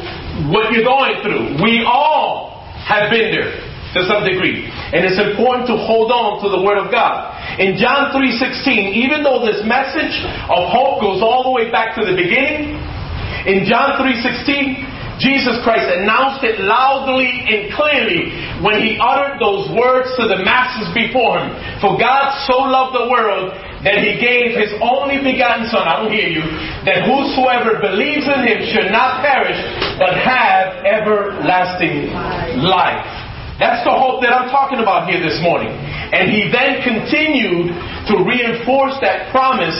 [0.53, 1.63] what you're going through.
[1.63, 4.67] We all have been there to some degree.
[4.67, 7.35] And it's important to hold on to the Word of God.
[7.59, 10.15] In John 3.16, even though this message
[10.47, 12.79] of hope goes all the way back to the beginning,
[13.47, 18.33] in John 3.16, Jesus Christ announced it loudly and clearly
[18.65, 21.53] when he uttered those words to the masses before him.
[21.85, 23.53] For God so loved the world
[23.85, 26.45] that he gave his only begotten Son, I don't hear you,
[26.85, 29.57] that whosoever believes in him should not perish,
[29.97, 32.12] but have everlasting
[32.61, 33.09] life.
[33.57, 35.73] That's the hope that I'm talking about here this morning.
[35.73, 37.73] And he then continued
[38.09, 39.77] to reinforce that promise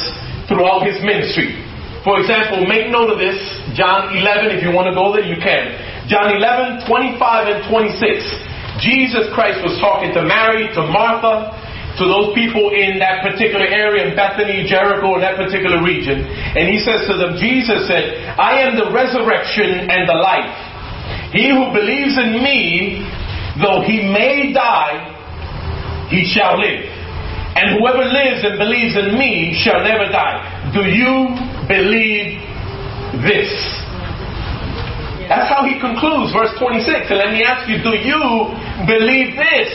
[0.49, 1.57] throughout his ministry.
[2.05, 3.37] For example, make note of this.
[3.77, 5.77] John 11, if you want to go there, you can.
[6.09, 7.21] John 11, 25
[7.53, 8.81] and 26.
[8.81, 11.53] Jesus Christ was talking to Mary, to Martha,
[12.01, 16.25] to those people in that particular area in Bethany, Jericho, that particular region.
[16.25, 20.57] And he says to them, Jesus said, I am the resurrection and the life.
[21.37, 23.05] He who believes in me,
[23.59, 26.87] Though he may die, he shall live.
[27.59, 30.71] And whoever lives and believes in me shall never die.
[30.73, 31.35] Do you
[31.67, 32.41] believe
[33.27, 33.51] this?
[35.27, 37.11] That's how he concludes verse 26.
[37.11, 38.23] And let me ask you, do you
[38.87, 39.71] believe this?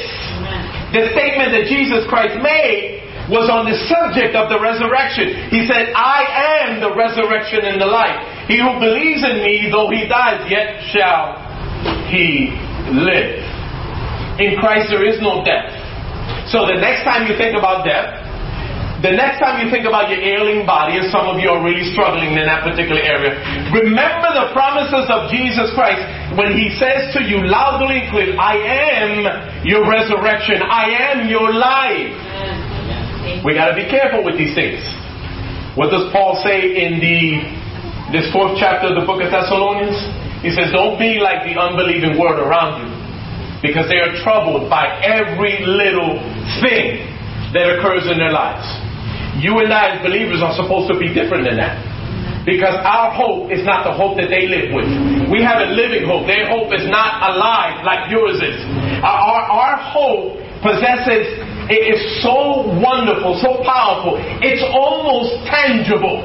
[0.95, 5.51] The statement that Jesus Christ made was on the subject of the resurrection.
[5.51, 6.23] He said, I
[6.63, 8.15] am the resurrection and the life.
[8.47, 11.35] He who believes in me, though he dies, yet shall
[12.07, 12.55] he
[12.95, 13.43] live.
[14.39, 15.67] In Christ there is no death.
[16.47, 18.24] So the next time you think about death,
[19.03, 21.83] the next time you think about your ailing body, and some of you are really
[21.91, 23.35] struggling in that particular area,
[23.75, 25.99] remember the promises of Jesus Christ
[26.39, 29.11] when He says to you loudly and clearly, I am
[29.67, 33.43] your resurrection, I am your life.
[33.43, 34.79] We got to be careful with these things.
[35.75, 37.19] What does Paul say in the
[38.15, 39.97] this fourth chapter of the book of Thessalonians?
[40.39, 42.89] He says, Don't be like the unbelieving world around you
[43.59, 46.21] because they are troubled by every little
[46.63, 47.14] thing
[47.55, 48.67] that occurs in their lives.
[49.39, 51.79] You and I, as believers, are supposed to be different than that.
[52.45, 54.85] Because our hope is not the hope that they live with.
[55.33, 56.29] We have a living hope.
[56.29, 58.61] Their hope is not alive like yours is.
[59.01, 61.25] Our, our hope possesses,
[61.67, 66.21] it is so wonderful, so powerful, it's almost tangible.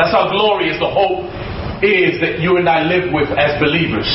[0.00, 1.28] That's how glorious the hope
[1.84, 4.08] is that you and I live with as believers.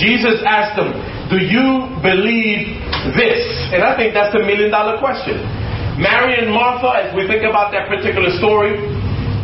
[0.00, 0.96] Jesus asked them,
[1.28, 3.42] do you believe this?
[3.74, 5.38] And I think that's the million dollar question.
[5.98, 8.78] Mary and Martha, as we think about that particular story,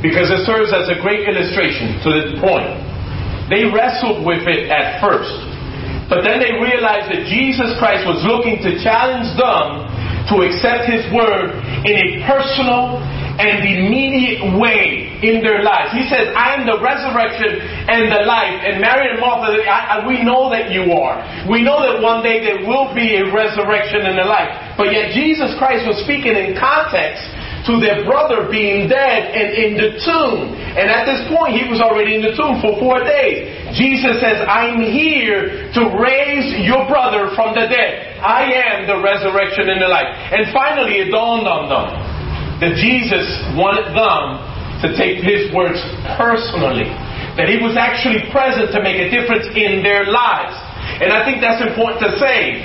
[0.05, 2.71] because it serves as a great illustration to the point,
[3.51, 5.35] they wrestled with it at first.
[6.07, 9.88] But then they realized that Jesus Christ was looking to challenge them
[10.31, 13.01] to accept His word in a personal
[13.38, 15.90] and immediate way in their lives.
[15.90, 17.59] He says, I am the resurrection
[17.90, 18.62] and the life.
[18.62, 21.18] And Mary and Martha, I, I, we know that you are.
[21.51, 24.79] We know that one day there will be a resurrection and a life.
[24.79, 27.27] But yet Jesus Christ was speaking in context
[27.66, 30.53] to their brother being dead and in the tomb.
[30.55, 33.51] And at this point, he was already in the tomb for four days.
[33.75, 38.20] Jesus says, I'm here to raise your brother from the dead.
[38.20, 40.12] I am the resurrection and the life.
[40.31, 42.13] And finally, it dawned on them
[42.62, 43.27] that Jesus
[43.59, 44.38] wanted them
[44.85, 45.81] to take his words
[46.14, 46.87] personally.
[47.35, 50.55] That he was actually present to make a difference in their lives.
[51.02, 52.63] And I think that's important to say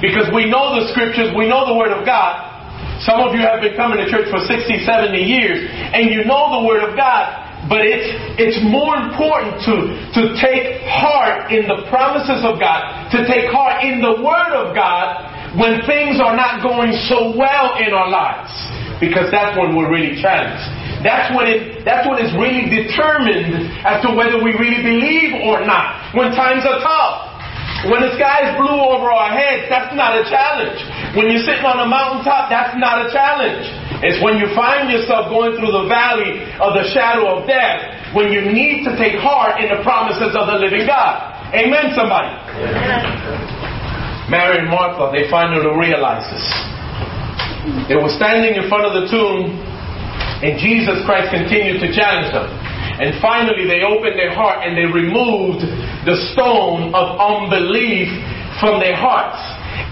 [0.00, 2.56] because we know the scriptures, we know the word of God.
[3.04, 6.60] Some of you have been coming to church for 60, 70 years, and you know
[6.60, 7.28] the word of God,
[7.68, 8.08] but it's,
[8.40, 9.76] it's more important to,
[10.16, 14.70] to take heart in the promises of God, to take heart in the Word of
[14.70, 18.54] God when things are not going so well in our lives.
[19.00, 20.64] Because that's when we're really challenged.
[21.04, 25.60] That's when it that's when it's really determined as to whether we really believe or
[25.62, 26.16] not.
[26.16, 27.36] When times are tough.
[27.92, 30.80] When the skies blue over our heads, that's not a challenge.
[31.12, 33.68] When you're sitting on a mountaintop, that's not a challenge.
[34.00, 38.32] It's when you find yourself going through the valley of the shadow of death when
[38.32, 41.36] you need to take heart in the promises of the living God.
[41.52, 42.32] Amen, somebody.
[44.32, 46.75] Mary and Martha, they finally realize this.
[47.90, 49.50] They were standing in front of the tomb,
[50.42, 52.46] and Jesus Christ continued to challenge them.
[52.96, 55.60] And finally, they opened their heart and they removed
[56.08, 58.08] the stone of unbelief
[58.56, 59.36] from their hearts.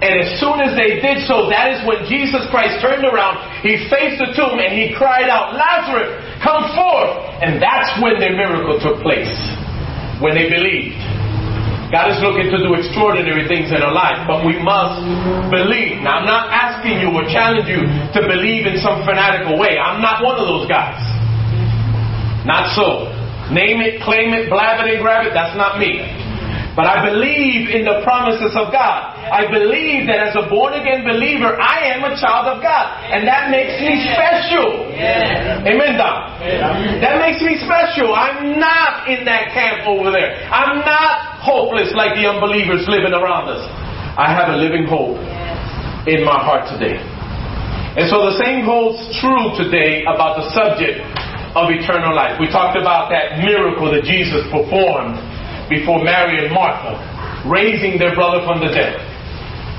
[0.01, 3.77] And as soon as they did so, that is when Jesus Christ turned around, he
[3.93, 7.13] faced the tomb, and he cried out, Lazarus, come forth!
[7.45, 9.33] And that's when their miracle took place,
[10.25, 11.04] when they believed.
[11.95, 14.99] God is looking to do extraordinary things in our life, but we must
[15.47, 16.03] believe.
[16.03, 19.79] Now, I'm not asking you or challenge you to believe in some fanatical way.
[19.79, 20.99] I'm not one of those guys.
[22.43, 23.15] Not so.
[23.55, 25.39] Name it, claim it, blab it, and grab it.
[25.39, 26.03] That's not me.
[26.75, 29.15] But I believe in the promises of God.
[29.15, 32.87] I believe that as a born again believer, I am a child of God.
[33.15, 34.91] And that makes me special.
[35.63, 36.35] Amen, Don.
[36.99, 38.11] That makes me special.
[38.11, 40.35] I'm not in that camp over there.
[40.51, 43.63] I'm not hopeless like the unbelievers living around us.
[44.19, 45.19] I have a living hope
[46.11, 46.99] in my heart today.
[47.95, 50.99] And so the same holds true today about the subject
[51.55, 52.35] of eternal life.
[52.43, 55.23] We talked about that miracle that Jesus performed
[55.69, 56.99] before Mary and Martha,
[57.49, 59.01] raising their brother from the dead.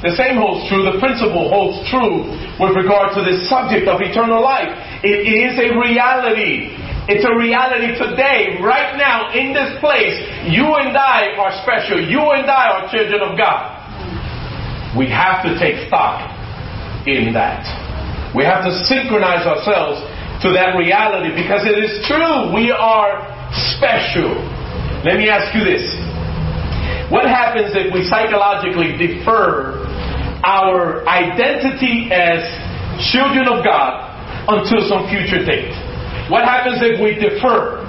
[0.06, 2.30] The same holds true, the principle holds true
[2.62, 4.70] with regard to this subject of eternal life.
[5.02, 6.78] It is a reality.
[7.10, 10.14] It's a reality today, right now, in this place.
[10.46, 11.98] You and I are special.
[12.02, 13.76] You and I are children of God.
[14.94, 16.22] We have to take stock
[17.10, 17.66] in that.
[18.38, 20.06] We have to synchronize ourselves
[20.46, 22.54] to that reality because it is true.
[22.54, 23.26] We are
[23.74, 24.38] special.
[25.06, 25.86] Let me ask you this.
[27.14, 29.86] What happens if we psychologically defer
[30.42, 32.42] our identity as
[33.14, 34.02] children of God
[34.50, 35.70] until some future date?
[36.34, 37.86] What happens if we defer?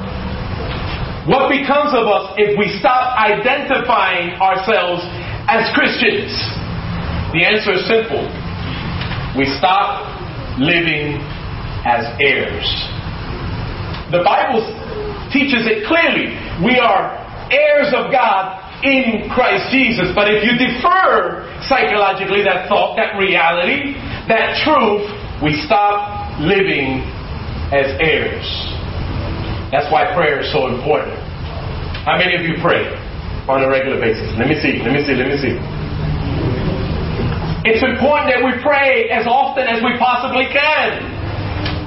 [1.24, 5.00] What becomes of us if we stop identifying ourselves
[5.48, 6.36] as Christians?
[7.32, 8.28] The answer is simple.
[9.40, 10.04] We stop
[10.60, 11.16] living
[11.88, 12.68] as heirs.
[14.12, 14.68] The Bible
[15.32, 16.45] teaches it clearly.
[16.64, 17.12] We are
[17.52, 20.12] heirs of God in Christ Jesus.
[20.14, 23.96] But if you defer psychologically that thought, that reality,
[24.28, 25.04] that truth,
[25.42, 27.04] we stop living
[27.72, 28.46] as heirs.
[29.72, 31.18] That's why prayer is so important.
[32.06, 32.86] How many of you pray
[33.50, 34.30] on a regular basis?
[34.38, 35.58] Let me see, let me see, let me see.
[37.66, 41.02] It's important that we pray as often as we possibly can.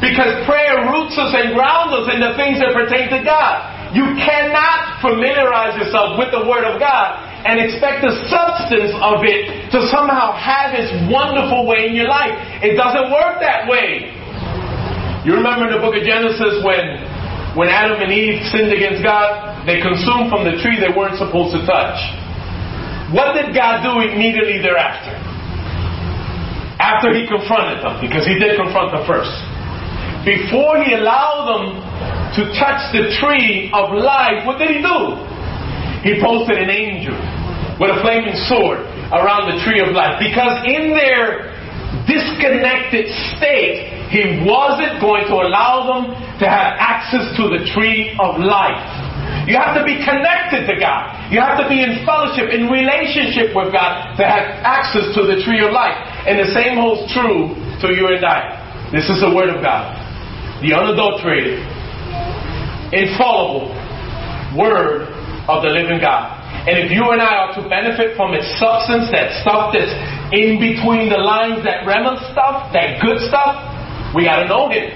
[0.04, 3.79] Because prayer roots us and grounds us in the things that pertain to God.
[3.90, 9.72] You cannot familiarize yourself with the Word of God and expect the substance of it
[9.74, 12.36] to somehow have its wonderful way in your life.
[12.62, 14.14] It doesn't work that way.
[15.26, 17.02] You remember in the book of Genesis when,
[17.58, 21.58] when Adam and Eve sinned against God, they consumed from the tree they weren't supposed
[21.58, 21.98] to touch.
[23.10, 25.18] What did God do immediately thereafter?
[26.78, 29.34] After he confronted them, because he did confront them first.
[30.24, 31.64] Before he allowed them
[32.38, 35.00] to touch the tree of life, what did he do?
[36.06, 37.18] He posted an angel
[37.80, 38.84] with a flaming sword
[39.16, 40.20] around the tree of life.
[40.20, 41.56] Because in their
[42.06, 48.42] disconnected state, he wasn't going to allow them to have access to the tree of
[48.42, 48.82] life.
[49.46, 51.34] You have to be connected to God.
[51.34, 55.42] You have to be in fellowship, in relationship with God to have access to the
[55.42, 55.98] tree of life.
[56.26, 58.90] And the same holds true to you and I.
[58.94, 59.94] This is the Word of God.
[60.62, 61.62] The unadulterated,
[62.92, 63.74] infallible
[64.58, 65.06] Word
[65.46, 66.40] of the living God.
[66.66, 69.94] And if you and I are to benefit from its substance, that stuff that's
[70.34, 73.58] in between the lines, that Rhema stuff, that good stuff,
[74.14, 74.90] we got to know Him.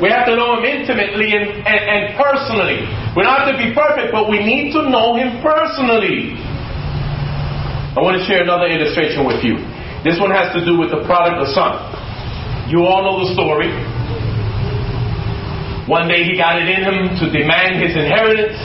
[0.00, 2.86] We have to know Him intimately and, and, and personally.
[3.16, 6.38] We don't have to be perfect, but we need to know Him personally.
[7.96, 9.58] I want to share another illustration with you.
[10.06, 11.82] This one has to do with the prodigal son.
[12.70, 13.72] You all know the story.
[15.88, 18.60] One day he got it in him to demand his inheritance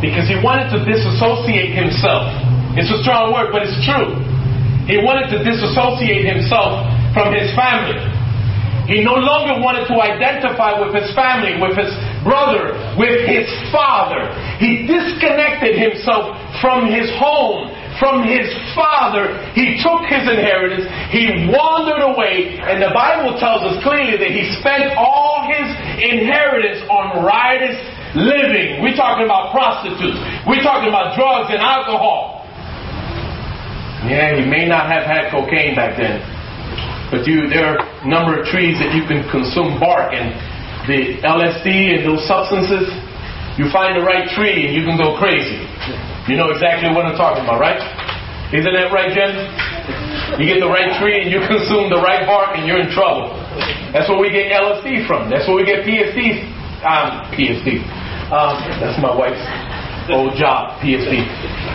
[0.00, 2.24] because he wanted to disassociate himself.
[2.72, 4.16] It's a strong word, but it's true.
[4.88, 8.00] He wanted to disassociate himself from his family.
[8.88, 14.28] He no longer wanted to identify with his family, with his brother, with his father.
[14.60, 19.38] He disconnected himself from his home, from his father.
[19.54, 20.86] He took his inheritance.
[21.14, 22.58] He wandered away.
[22.58, 25.66] And the Bible tells us clearly that he spent all his
[26.02, 27.78] inheritance on riotous
[28.18, 28.82] living.
[28.82, 30.18] We're talking about prostitutes.
[30.46, 32.46] We're talking about drugs and alcohol.
[34.06, 36.20] Yeah, he may not have had cocaine back then.
[37.10, 40.34] But you, there are a number of trees that you can consume bark and
[40.84, 42.90] the LSD and those substances.
[43.56, 45.62] You find the right tree and you can go crazy.
[46.24, 47.76] You know exactly what I'm talking about, right?
[48.48, 49.44] Isn't that right, Jen?
[50.40, 53.28] You get the right tree and you consume the right bark and you're in trouble.
[53.92, 55.28] That's where we get LSD from.
[55.28, 56.48] That's where we get PSD.
[56.80, 57.84] Um, PSD.
[58.32, 59.44] Um, that's my wife's
[60.08, 61.28] old job, PSD.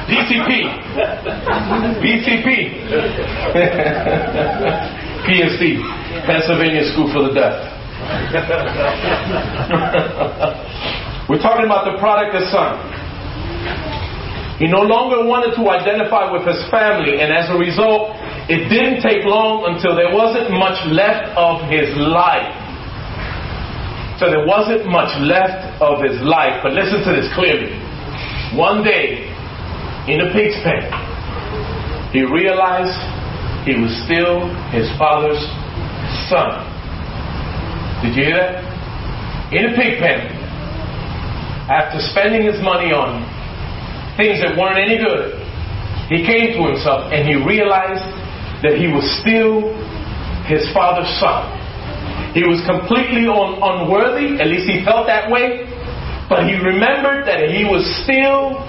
[0.10, 0.66] PCP.
[2.02, 2.74] PCP.
[5.30, 5.78] PSD.
[6.26, 7.54] Pennsylvania School for the Deaf.
[11.30, 12.80] We're talking about the prodigal son.
[14.60, 18.12] He no longer wanted to identify with his family, and as a result,
[18.52, 22.52] it didn't take long until there wasn't much left of his life.
[24.20, 26.60] So there wasn't much left of his life.
[26.60, 27.72] But listen to this clearly.
[28.52, 29.32] One day,
[30.12, 30.92] in a pig's pen,
[32.12, 33.00] he realized
[33.64, 34.44] he was still
[34.76, 35.40] his father's
[36.28, 36.68] son.
[38.02, 38.60] Did you hear that?
[39.56, 40.36] In a pig pen,
[41.70, 43.24] after spending his money on
[44.20, 45.40] things that weren't any good,
[46.12, 48.04] he came to himself and he realized
[48.60, 49.72] that he was still
[50.44, 51.48] his father's son.
[52.36, 55.64] He was completely un- unworthy, at least he felt that way,
[56.28, 58.60] but he remembered that he was still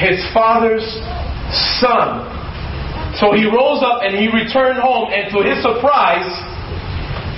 [0.00, 0.88] his father's
[1.78, 2.24] son.
[3.20, 6.26] So he rose up and he returned home, and to his surprise,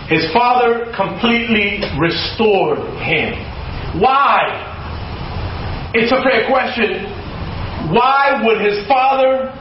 [0.09, 3.37] his father completely restored him.
[4.01, 4.49] Why?
[5.93, 7.26] It's a fair question
[7.91, 9.53] why would his father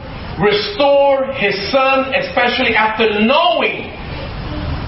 [0.41, 3.91] restore his son, especially after knowing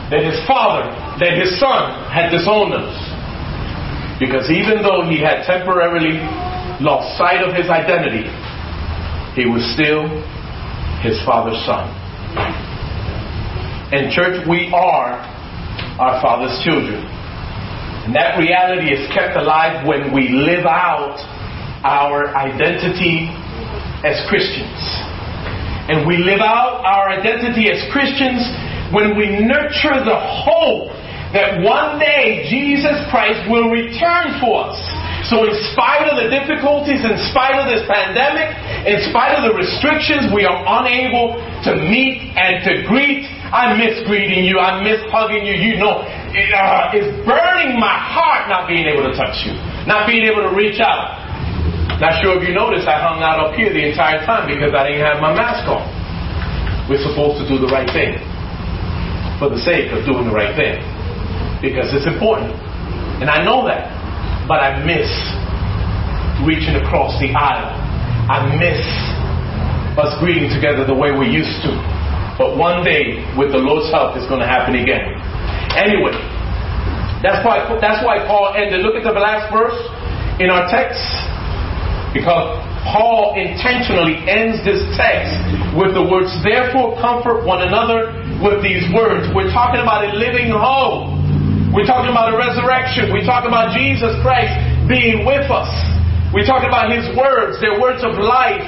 [0.09, 2.95] that his father, that his son had disowned us?
[4.19, 6.17] Because even though he had temporarily
[6.81, 8.25] lost sight of his identity,
[9.37, 10.09] he was still
[11.05, 11.85] his father's son.
[13.93, 15.21] In church, we are
[16.01, 17.05] our father's children.
[18.05, 21.21] And that reality is kept alive when we live out
[21.83, 23.29] our identity
[24.05, 24.79] as Christians.
[25.87, 28.43] And we live out our identity as Christians
[28.91, 30.91] when we nurture the hope
[31.35, 34.79] that one day Jesus Christ will return for us.
[35.27, 38.47] So, in spite of the difficulties, in spite of this pandemic,
[38.87, 41.35] in spite of the restrictions, we are unable
[41.67, 43.27] to meet and to greet.
[43.51, 44.55] I miss greeting you.
[44.59, 45.55] I miss hugging you.
[45.59, 49.51] You know, it, uh, it's burning my heart not being able to touch you,
[49.83, 51.26] not being able to reach out.
[51.97, 54.85] Not sure if you noticed, I hung out up here the entire time because I
[54.85, 55.81] didn't have my mask on.
[56.85, 58.21] We're supposed to do the right thing
[59.41, 60.77] for the sake of doing the right thing
[61.57, 62.53] because it's important.
[63.17, 63.89] And I know that.
[64.45, 65.09] But I miss
[66.45, 67.73] reaching across the aisle.
[68.29, 68.79] I miss
[69.97, 71.73] us greeting together the way we used to.
[72.37, 75.17] But one day, with the Lord's help, it's going to happen again.
[75.73, 76.13] Anyway,
[77.25, 78.85] that's why, that's why Paul ended.
[78.85, 79.75] Look at the last verse
[80.37, 81.01] in our text.
[82.17, 82.49] Because
[82.89, 85.37] Paul intentionally ends this text
[85.77, 88.09] with the words, therefore comfort one another
[88.41, 89.29] with these words.
[89.37, 91.13] We're talking about a living hope.
[91.69, 93.13] We're talking about a resurrection.
[93.13, 94.49] We're talking about Jesus Christ
[94.89, 95.69] being with us.
[96.33, 97.61] We're talking about His words.
[97.61, 98.65] They're words of life.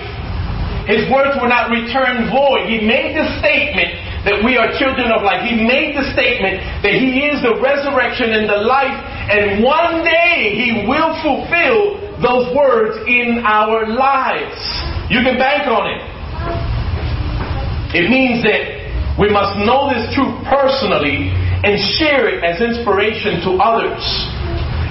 [0.86, 2.70] His words were not returned void.
[2.70, 3.98] He made the statement
[4.30, 5.42] that we are children of light.
[5.42, 8.94] He made the statement that He is the resurrection and the life,
[9.26, 14.60] and one day He will fulfill those words in our lives.
[15.10, 16.02] You can bank on it.
[17.96, 23.60] It means that we must know this truth personally and share it as inspiration to
[23.60, 24.00] others.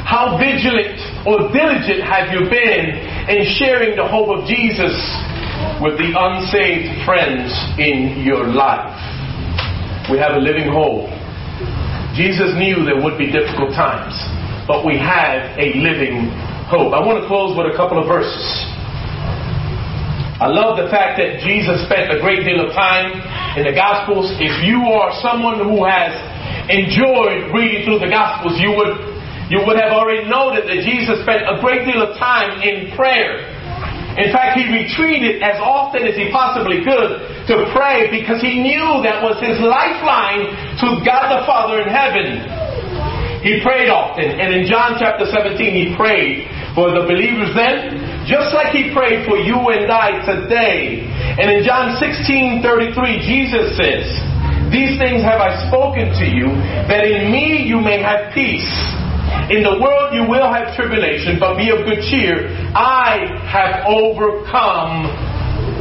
[0.04, 2.96] How vigilant or diligent have you been
[3.28, 4.96] in sharing the hope of Jesus
[5.84, 8.96] with the unsaved friends in your life?
[10.08, 11.12] We have a living hope.
[12.16, 14.16] Jesus knew there would be difficult times,
[14.68, 16.28] but we have a living
[16.68, 16.92] hope.
[16.92, 18.44] I want to close with a couple of verses.
[20.38, 23.10] I love the fact that Jesus spent a great deal of time
[23.56, 24.28] in the Gospels.
[24.38, 26.12] If you are someone who has
[26.68, 28.92] enjoyed reading through the Gospels, you would,
[29.48, 33.50] you would have already noted that Jesus spent a great deal of time in prayer.
[34.20, 39.00] In fact, he retreated as often as he possibly could to pray because he knew
[39.00, 40.52] that was his lifeline
[40.84, 42.67] to God the Father in heaven.
[43.42, 48.50] He prayed often, and in John chapter 17, he prayed for the believers then, just
[48.50, 51.06] like he prayed for you and I today.
[51.38, 54.06] And in John 16 33, Jesus says,
[54.74, 56.50] These things have I spoken to you,
[56.90, 58.66] that in me you may have peace.
[59.54, 62.50] In the world you will have tribulation, but be of good cheer.
[62.74, 65.06] I have overcome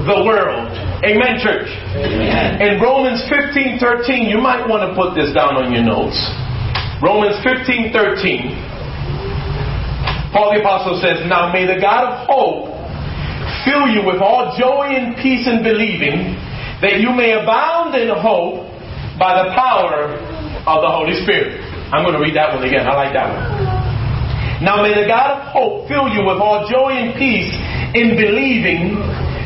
[0.06, 0.72] the world.
[1.04, 1.68] Amen, church.
[1.98, 2.62] Amen.
[2.62, 6.18] In Romans 15 13, you might want to put this down on your notes.
[7.02, 10.34] Romans 15 13.
[10.34, 12.74] Paul the Apostle says, Now may the God of hope
[13.62, 16.34] fill you with all joy and peace in believing,
[16.82, 18.66] that you may abound in hope
[19.22, 20.10] by the power
[20.66, 21.62] of the Holy Spirit.
[21.94, 22.90] I'm going to read that one again.
[22.90, 23.46] I like that one.
[24.66, 27.54] Now may the God of hope fill you with all joy and peace
[27.94, 28.98] in believing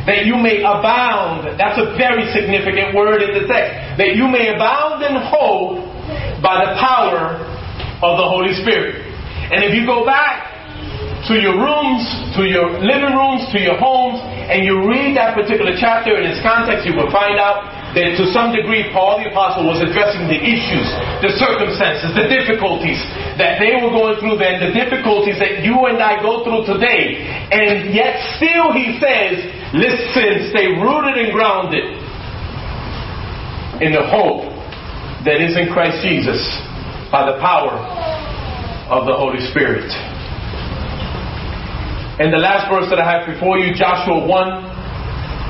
[0.08, 1.52] that you may abound.
[1.60, 4.00] That's a very significant word in the text.
[4.00, 5.92] That you may abound in hope
[6.42, 7.38] by the power
[8.02, 9.06] of the Holy Spirit.
[9.54, 10.52] And if you go back
[11.30, 12.02] to your rooms,
[12.34, 16.42] to your living rooms, to your homes, and you read that particular chapter in its
[16.42, 20.40] context, you will find out that to some degree Paul the Apostle was addressing the
[20.42, 20.88] issues,
[21.22, 22.98] the circumstances, the difficulties
[23.38, 27.22] that they were going through then, the difficulties that you and I go through today.
[27.54, 29.46] And yet still he says,
[29.78, 31.86] listen, stay rooted and grounded
[33.84, 34.51] in the hope
[35.26, 36.42] that is in Christ Jesus
[37.14, 37.78] by the power
[38.90, 39.86] of the Holy Spirit.
[42.18, 44.28] And the last verse that I have before you, Joshua 1,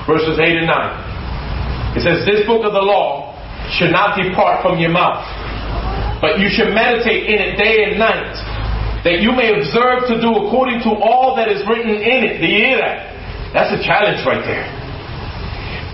[0.08, 2.00] verses 8 and 9.
[2.00, 3.36] It says, This book of the law
[3.76, 5.24] should not depart from your mouth,
[6.20, 8.36] but you should meditate in it day and night,
[9.04, 12.40] that you may observe to do according to all that is written in it.
[12.40, 13.12] Do you hear that?
[13.52, 14.68] That's a challenge right there.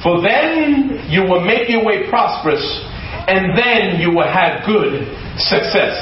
[0.05, 2.61] For then you will make your way prosperous,
[3.28, 5.03] and then you will have good
[5.36, 5.99] success.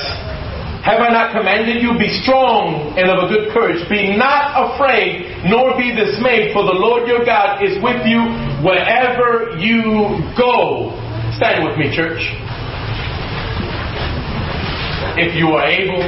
[0.86, 1.98] Have I not commanded you?
[1.98, 3.82] Be strong and of a good courage.
[3.90, 8.22] Be not afraid, nor be dismayed, for the Lord your God is with you
[8.62, 10.94] wherever you go.
[11.42, 12.22] Stand with me, church.
[15.18, 16.06] If you are able.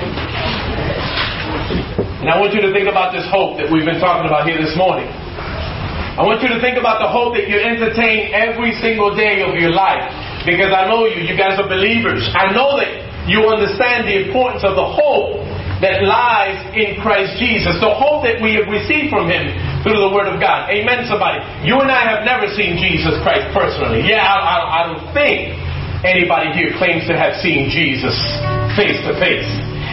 [2.22, 4.62] And I want you to think about this hope that we've been talking about here
[4.62, 5.10] this morning.
[5.10, 9.58] I want you to think about the hope that you entertain every single day of
[9.58, 10.06] your life.
[10.48, 12.24] Because I know you, you guys are believers.
[12.32, 15.44] I know that you understand the importance of the hope
[15.84, 19.52] that lies in Christ Jesus, the hope that we have received from Him
[19.84, 20.72] through the Word of God.
[20.72, 21.44] Amen, somebody.
[21.68, 24.08] You and I have never seen Jesus Christ personally.
[24.08, 25.54] Yeah, I, I, I don't think
[26.08, 28.16] anybody here claims to have seen Jesus
[28.80, 29.46] face to face.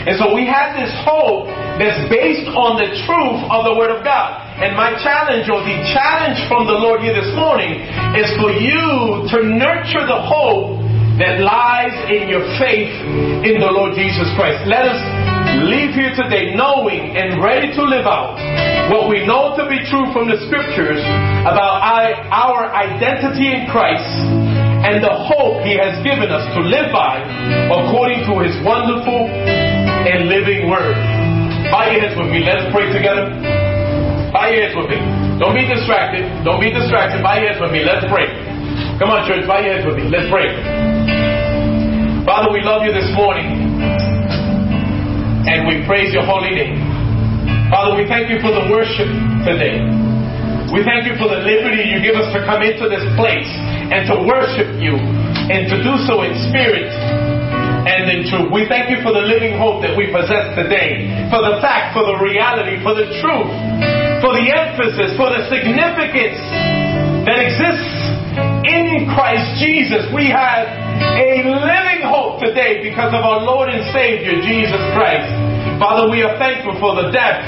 [0.07, 4.07] And so we have this hope that's based on the truth of the Word of
[4.07, 4.39] God.
[4.63, 7.83] And my challenge, or the challenge from the Lord here this morning,
[8.15, 10.79] is for you to nurture the hope
[11.19, 12.91] that lies in your faith
[13.47, 14.67] in the Lord Jesus Christ.
[14.67, 14.99] Let us
[15.67, 18.39] leave here today knowing and ready to live out
[18.91, 20.99] what we know to be true from the scriptures
[21.47, 21.83] about
[22.31, 24.11] our identity in Christ
[24.87, 27.23] and the hope He has given us to live by
[27.71, 31.24] according to His wonderful and living word.
[31.75, 32.47] Bow your heads with me.
[32.47, 33.35] Let's pray together.
[34.31, 34.99] Bow your heads with me.
[35.43, 36.23] Don't be distracted.
[36.47, 37.19] Don't be distracted.
[37.19, 37.83] Bow your heads with me.
[37.83, 38.31] Let's pray.
[39.03, 39.43] Come on, church.
[39.43, 40.07] Bow your heads with me.
[40.07, 40.55] Let's pray.
[42.23, 43.75] Father, we love you this morning.
[45.51, 46.79] And we praise your holy name.
[47.75, 49.11] Father, we thank you for the worship
[49.43, 49.83] today.
[50.71, 53.51] We thank you for the liberty you give us to come into this place
[53.91, 56.87] and to worship you and to do so in spirit
[58.23, 58.55] truth.
[58.55, 62.07] We thank you for the living hope that we possess today, for the fact, for
[62.07, 63.51] the reality, for the truth,
[64.23, 66.39] for the emphasis, for the significance
[67.27, 68.15] that exists
[68.63, 70.07] in Christ Jesus.
[70.15, 70.71] We have
[71.19, 75.27] a living hope today because of our Lord and Savior, Jesus Christ.
[75.83, 77.43] Father, we are thankful for the death,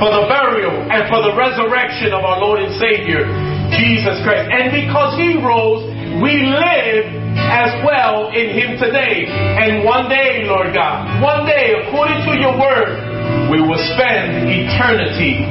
[0.00, 3.28] for the burial, and for the resurrection of our Lord and Savior,
[3.76, 4.48] Jesus Christ.
[4.48, 5.84] And because He rose,
[6.24, 9.26] we live as well in Him today.
[9.28, 15.42] And one day, Lord God, one day, according to your word, we will spend eternity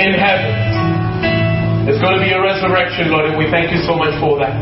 [0.00, 1.88] in heaven.
[1.88, 4.52] It's going to be a resurrection, Lord, and we thank you so much for that.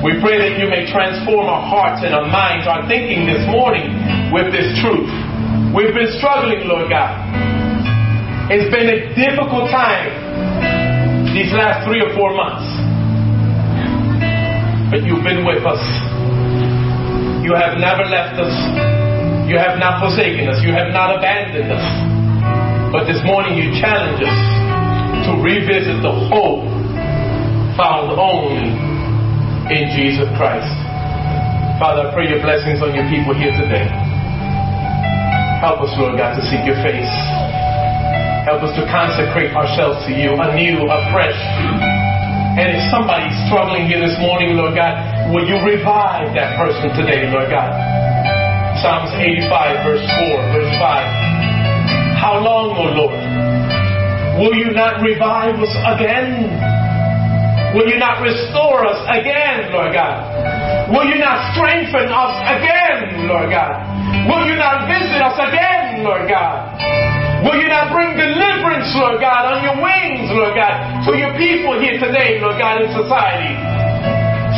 [0.00, 3.92] We pray that you may transform our hearts and our minds, our thinking this morning
[4.32, 5.04] with this truth.
[5.76, 7.12] We've been struggling, Lord God.
[8.48, 10.30] It's been a difficult time
[11.36, 12.66] these last three or four months.
[14.90, 15.78] But you've been with us.
[17.46, 18.50] You have never left us.
[19.46, 20.58] You have not forsaken us.
[20.66, 21.86] You have not abandoned us.
[22.90, 24.38] But this morning you challenge us
[25.30, 26.66] to revisit the hope
[27.78, 28.66] found only
[29.70, 30.74] in Jesus Christ.
[31.78, 33.86] Father, I pray your blessings on your people here today.
[35.62, 37.14] Help us, Lord God, to seek your face.
[38.42, 41.38] Help us to consecrate ourselves to you anew, afresh.
[42.60, 44.92] And if somebody's struggling here this morning, Lord God,
[45.32, 47.72] will you revive that person today, Lord God?
[48.84, 49.48] Psalms 85,
[49.80, 52.20] verse 4, verse 5.
[52.20, 53.16] How long, O Lord?
[54.44, 56.52] Will you not revive us again?
[57.72, 60.20] Will you not restore us again, Lord God?
[60.92, 63.72] Will you not strengthen us again, Lord God?
[64.28, 67.09] Will you not visit us again, Lord God?
[67.40, 70.76] Will you not bring deliverance, Lord God, on your wings, Lord God,
[71.08, 73.56] for your people here today, Lord God, in society?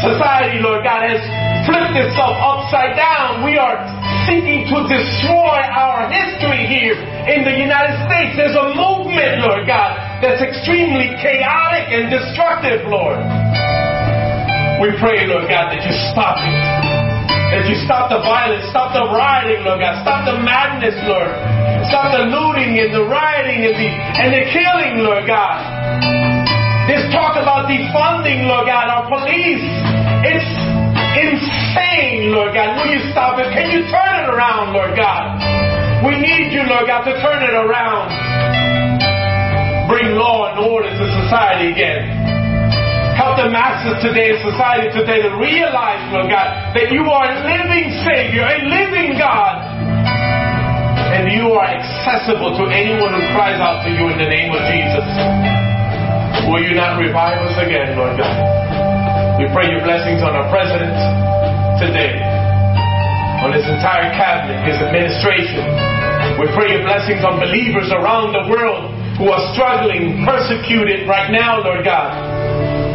[0.02, 1.22] Society, Lord God, has
[1.62, 3.46] flipped itself upside down.
[3.46, 3.78] We are
[4.26, 6.98] seeking to destroy our history here
[7.30, 8.34] in the United States.
[8.34, 13.22] There's a movement, Lord God, that's extremely chaotic and destructive, Lord.
[14.82, 16.50] We pray, Lord God, that you stop it.
[17.54, 21.30] That you stop the violence, stop the rioting, Lord God, stop the madness, Lord.
[21.90, 25.58] Stop the looting and the rioting and the and the killing, Lord God.
[26.86, 29.66] This talk about defunding, Lord God, our police.
[30.22, 30.50] It's
[31.18, 32.78] insane, Lord God.
[32.78, 33.50] Will you stop it?
[33.50, 35.38] Can you turn it around, Lord God?
[36.06, 38.10] We need you, Lord God, to turn it around.
[39.90, 42.06] Bring law and order to society again.
[43.18, 47.36] Help the masses today, in society today, to realize, Lord God, that you are a
[47.44, 49.91] living Savior, a living God.
[51.12, 54.64] And you are accessible to anyone who cries out to you in the name of
[54.72, 55.04] Jesus.
[56.48, 58.32] Will you not revive us again, Lord God?
[59.36, 60.96] We pray your blessings on our president
[61.76, 62.16] today,
[63.44, 65.60] on his entire cabinet, his administration.
[66.40, 68.88] We pray your blessings on believers around the world
[69.20, 72.41] who are struggling, persecuted right now, Lord God.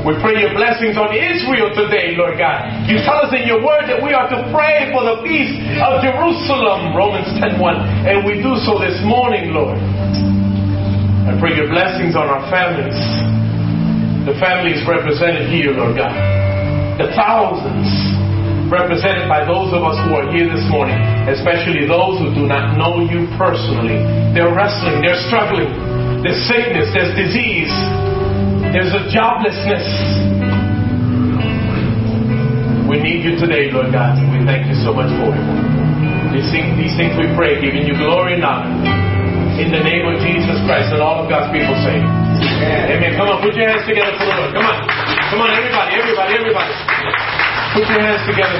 [0.08, 2.64] We pray your blessings on Israel today, Lord God.
[2.88, 5.52] You tell us in your word that we are to pray for the peace
[5.84, 7.60] of Jerusalem, Romans 10.1.
[8.08, 9.76] And we do so this morning, Lord.
[11.28, 12.96] I pray your blessings on our families.
[14.24, 16.16] The families represented here, Lord God.
[17.04, 17.92] The thousands
[18.72, 20.96] represented by those of us who are here this morning,
[21.28, 24.00] especially those who do not know you personally.
[24.32, 25.68] They're wrestling, they're struggling.
[26.24, 27.76] There's sickness, there's disease,
[28.74, 29.86] there's a joblessness.
[32.88, 34.16] We need you today, Lord God.
[34.32, 35.44] We thank you so much for it.
[36.32, 38.72] These things, these things we pray, giving you glory and honor.
[39.60, 42.96] In the name of Jesus Christ, and all of God's people say, Amen.
[42.96, 43.12] Amen.
[43.18, 44.52] Come on, put your hands together for the Lord.
[44.54, 44.78] Come on.
[45.34, 46.74] Come on, everybody, everybody, everybody.
[47.74, 48.60] Put your hands together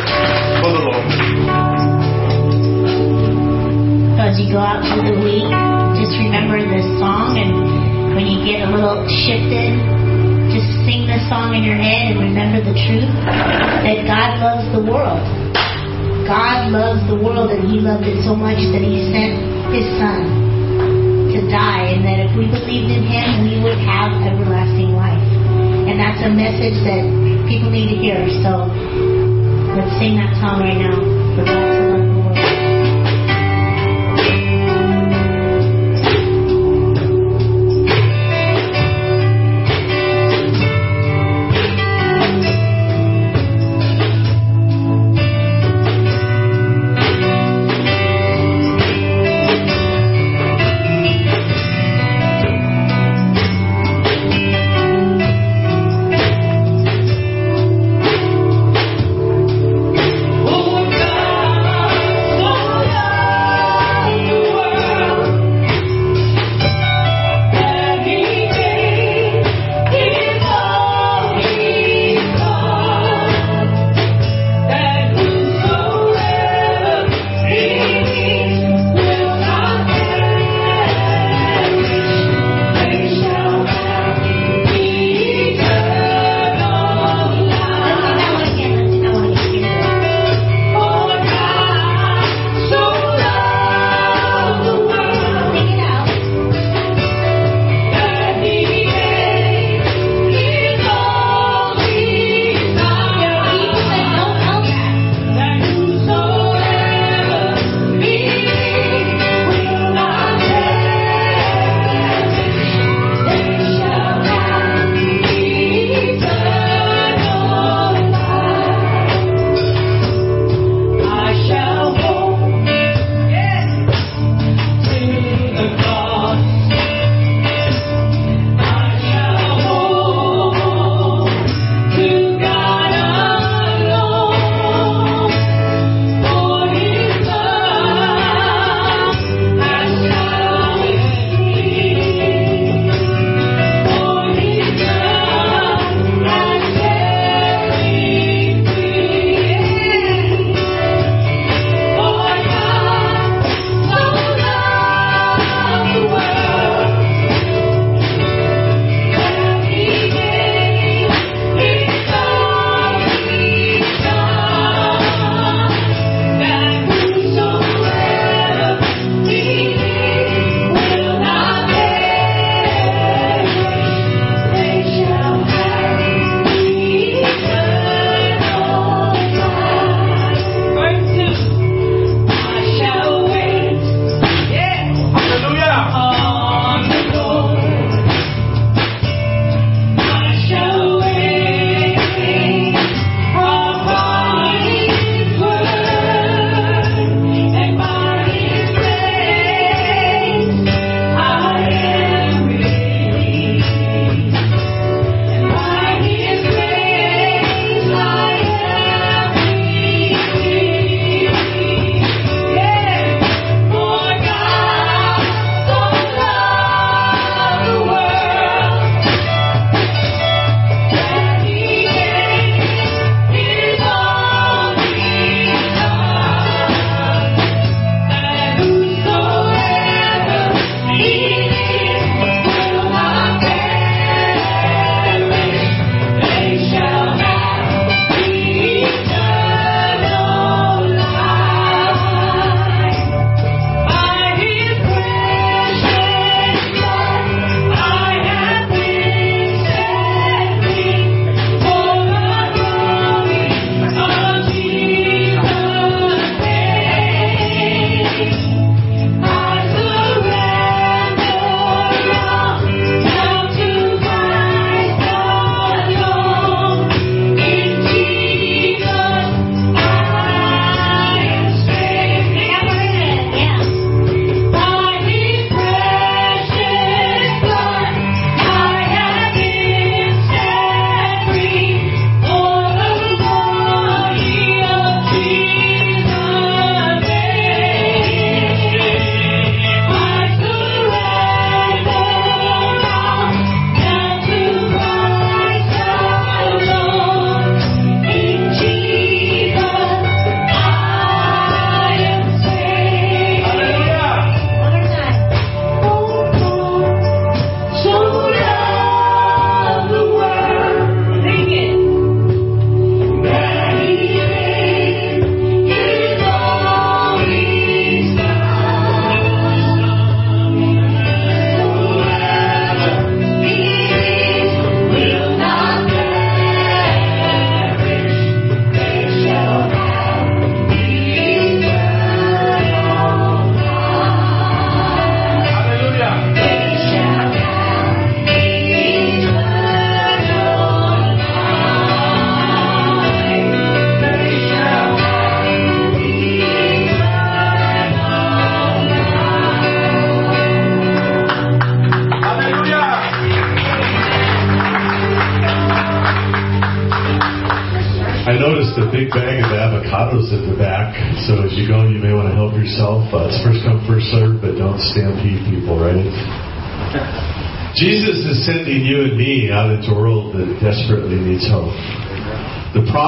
[0.60, 1.04] for the Lord.
[4.20, 5.48] As you go out through the week,
[5.96, 9.78] just remember this song and when you get a little shifted,
[10.50, 13.06] just sing this song in your head and remember the truth
[13.86, 15.22] that God loves the world.
[16.26, 19.38] God loves the world and He loved it so much that He sent
[19.70, 20.26] His Son
[21.30, 25.22] to die, and that if we believed in Him, we would have everlasting life.
[25.86, 27.06] And that's a message that
[27.46, 28.18] people need to hear.
[28.42, 28.66] So
[29.78, 31.67] let's sing that song right now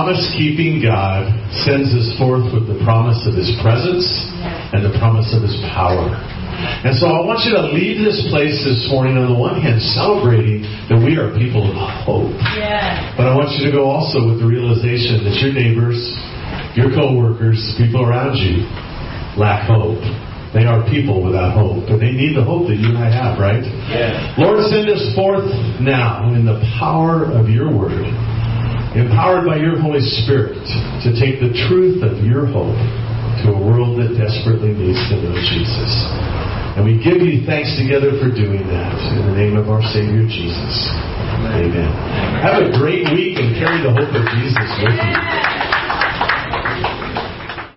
[0.09, 1.29] promise keeping God
[1.69, 4.09] sends us forth with the promise of His presence
[4.73, 6.17] and the promise of His power.
[6.81, 9.77] And so I want you to leave this place this morning on the one hand
[9.93, 11.77] celebrating that we are people of
[12.09, 12.33] hope.
[12.57, 13.13] Yeah.
[13.21, 16.01] But I want you to go also with the realization that your neighbors,
[16.73, 18.65] your coworkers, people around you
[19.37, 20.01] lack hope.
[20.57, 23.37] They are people without hope, and they need the hope that you and I have,
[23.37, 23.61] right?
[23.61, 24.33] Yeah.
[24.41, 25.45] Lord, send us forth
[25.77, 28.09] now in the power of your word,
[28.95, 30.57] empowered by your Holy Spirit
[31.05, 32.77] to take the truth of your hope
[33.45, 35.91] to a world that desperately needs to know Jesus.
[36.75, 40.25] And we give you thanks together for doing that in the name of our Savior
[40.25, 40.73] Jesus.
[41.45, 41.91] Amen.
[42.41, 45.48] Have a great week and carry the hope of Jesus with you.